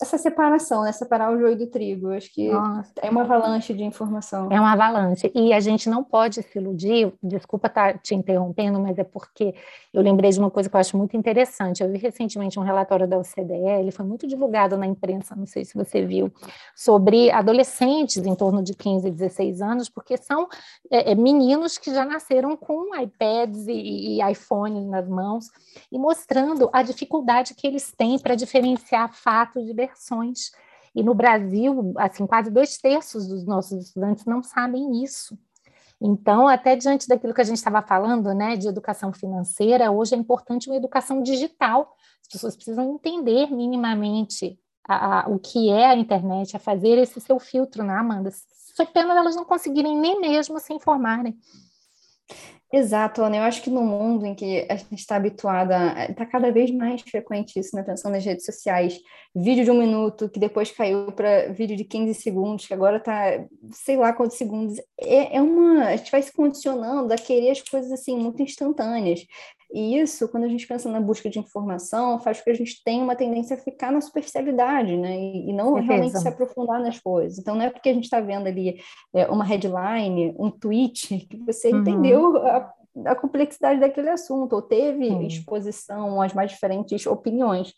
[0.00, 0.92] essa separação, né?
[0.92, 2.08] Separar o joio do trigo.
[2.08, 2.90] Eu acho que Nossa.
[3.02, 4.48] é uma avalanche de informação.
[4.50, 5.30] É uma avalanche.
[5.34, 9.54] E a gente não pode se iludir, desculpa estar tá te interrompendo, mas é porque
[9.92, 11.82] eu lembrei de uma coisa que eu acho muito interessante.
[11.82, 15.66] Eu vi recentemente um relatório da OCDE, ele foi muito divulgado na imprensa, não sei
[15.66, 16.32] se você viu,
[16.74, 20.48] sobre adolescentes em torno de 15 e 16 anos, porque são
[20.90, 25.50] é, é, meninos que já nasceram com iPads e, e iPhones nas mãos,
[25.92, 30.50] e mostrando a dificuldade que eles têm para diferenciar fatos de versões.
[30.94, 35.38] E no Brasil, assim, quase dois terços dos nossos estudantes não sabem isso.
[36.00, 40.18] Então, até diante daquilo que a gente estava falando, né, de educação financeira, hoje é
[40.18, 41.94] importante uma educação digital.
[42.22, 47.20] As pessoas precisam entender minimamente a, a, o que é a internet, a fazer esse
[47.20, 48.30] seu filtro, né, Amanda?
[48.74, 51.38] Só pena elas não conseguirem nem mesmo se informarem.
[52.72, 53.38] Exato, Ana.
[53.38, 57.02] Eu acho que no mundo em que a gente está habituada, está cada vez mais
[57.02, 57.82] frequente isso, né?
[57.82, 58.96] Pensando nas redes sociais,
[59.34, 63.44] vídeo de um minuto, que depois caiu para vídeo de 15 segundos, que agora está,
[63.72, 64.78] sei lá quantos segundos.
[65.00, 65.86] É, é uma.
[65.86, 69.26] A gente vai se condicionando a querer as coisas assim, muito instantâneas.
[69.72, 72.82] E isso, quando a gente pensa na busca de informação, faz com que a gente
[72.82, 75.16] tenha uma tendência a ficar na superficialidade, né?
[75.16, 77.38] E, e não realmente se aprofundar nas coisas.
[77.38, 78.80] Então, não é porque a gente está vendo ali
[79.14, 81.80] é, uma headline, um tweet, que você uhum.
[81.80, 82.72] entendeu a,
[83.06, 85.22] a, complexidade daquele assunto, ou teve uhum.
[85.22, 87.72] exposição às mais diferentes opiniões.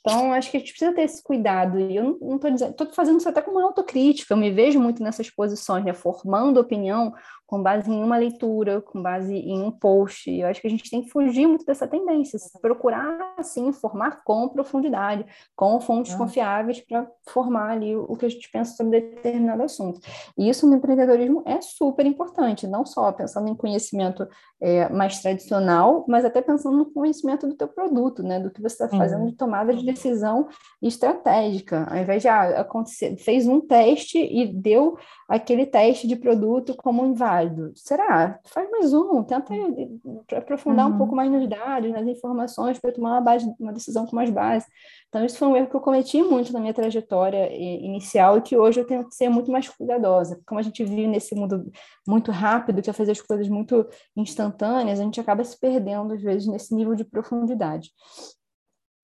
[0.00, 1.80] Então, acho que a gente precisa ter esse cuidado.
[1.80, 4.32] E eu não estou dizendo, estou fazendo isso até com uma autocrítica.
[4.32, 5.92] Eu me vejo muito nessas posições, né?
[5.92, 7.12] Formando opinião
[7.46, 10.30] com base em uma leitura, com base em um post.
[10.30, 14.48] Eu acho que a gente tem que fugir muito dessa tendência, procurar, assim, formar com
[14.48, 15.24] profundidade,
[15.54, 16.18] com fontes ah.
[16.18, 20.00] confiáveis para formar ali o que a gente pensa sobre determinado assunto.
[20.36, 24.26] E isso no empreendedorismo é super importante, não só pensando em conhecimento
[24.60, 28.84] é, mais tradicional, mas até pensando no conhecimento do teu produto, né, do que você
[28.84, 30.48] está fazendo de tomada de decisão
[30.82, 31.86] estratégica.
[31.88, 37.06] Ao invés de ah, acontecer, fez um teste e deu aquele teste de produto como
[37.06, 37.72] inválido válido.
[37.74, 38.38] Será?
[38.44, 39.52] Faz mais um, tenta
[40.36, 40.94] aprofundar uhum.
[40.94, 44.30] um pouco mais nos dados, nas informações, para tomar uma, base, uma decisão com mais
[44.30, 44.66] base.
[45.08, 48.56] Então, isso foi um erro que eu cometi muito na minha trajetória inicial e que
[48.56, 50.40] hoje eu tenho que ser muito mais cuidadosa.
[50.46, 51.70] Como a gente vive nesse mundo
[52.06, 56.22] muito rápido, que é fazer as coisas muito instantâneas, a gente acaba se perdendo, às
[56.22, 57.90] vezes, nesse nível de profundidade.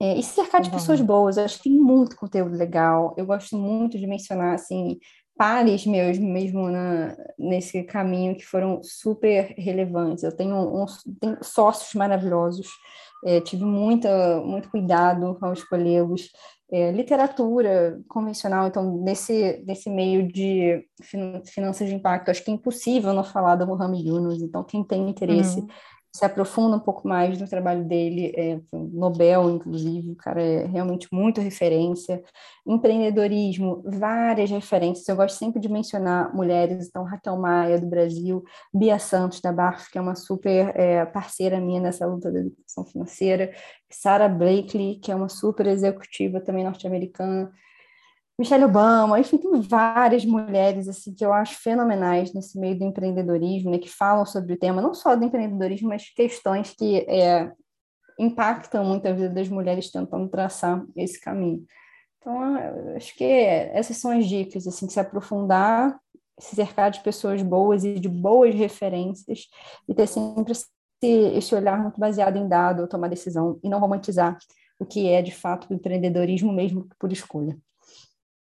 [0.00, 0.74] É, e se cercar de uhum.
[0.74, 3.14] pessoas boas, eu acho que tem muito conteúdo legal.
[3.16, 4.98] Eu gosto muito de mencionar, assim,
[5.36, 10.24] pares meus mesmo na, nesse caminho que foram super relevantes.
[10.24, 12.68] Eu tenho, uns, tenho sócios maravilhosos,
[13.24, 16.30] é, tive muita, muito cuidado ao escolhê-los.
[16.74, 20.82] É, literatura convencional, então, nesse, nesse meio de
[21.44, 25.06] finanças de impacto, acho que é impossível não falar da Mohamed Yunus, então, quem tem
[25.10, 25.66] interesse uhum
[26.14, 31.08] se aprofunda um pouco mais no trabalho dele, é, Nobel, inclusive, o cara é realmente
[31.10, 32.22] muito referência.
[32.66, 35.08] Empreendedorismo, várias referências.
[35.08, 38.44] Eu gosto sempre de mencionar mulheres, então Raquel Maia, do Brasil,
[38.74, 42.84] Bia Santos, da Barf, que é uma super é, parceira minha nessa luta da educação
[42.84, 43.50] financeira,
[43.90, 47.50] Sarah Blakely, que é uma super executiva também norte-americana,
[48.38, 53.70] Michelle Obama, enfim, tem várias mulheres assim que eu acho fenomenais nesse meio do empreendedorismo,
[53.70, 57.52] né, que falam sobre o tema, não só do empreendedorismo, mas questões que é,
[58.18, 61.64] impactam muito a vida das mulheres tentando traçar esse caminho.
[62.18, 62.40] Então,
[62.96, 65.98] acho que essas são as dicas, assim, se aprofundar,
[66.38, 69.48] se cercar de pessoas boas e de boas referências
[69.88, 70.66] e ter sempre esse,
[71.02, 74.38] esse olhar muito baseado em dado, tomar decisão e não romantizar
[74.78, 77.56] o que é de fato o empreendedorismo mesmo por escolha.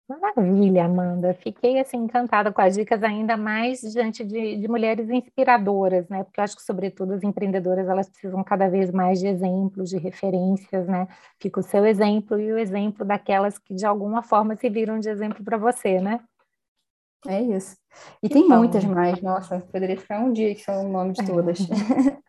[0.07, 1.33] Maravilha, Amanda.
[1.33, 6.23] Fiquei assim encantada com as dicas, ainda mais diante de, de, mulheres inspiradoras, né?
[6.23, 9.97] Porque eu acho que, sobretudo, as empreendedoras elas precisam cada vez mais de exemplos, de
[9.97, 11.07] referências, né?
[11.39, 15.09] Fica o seu exemplo e o exemplo daquelas que de alguma forma se viram de
[15.09, 16.19] exemplo para você, né?
[17.27, 17.75] É isso.
[18.21, 18.57] E que tem bom.
[18.57, 21.57] muitas mais, nossa, poderia ficar um dia que são o nome de todas.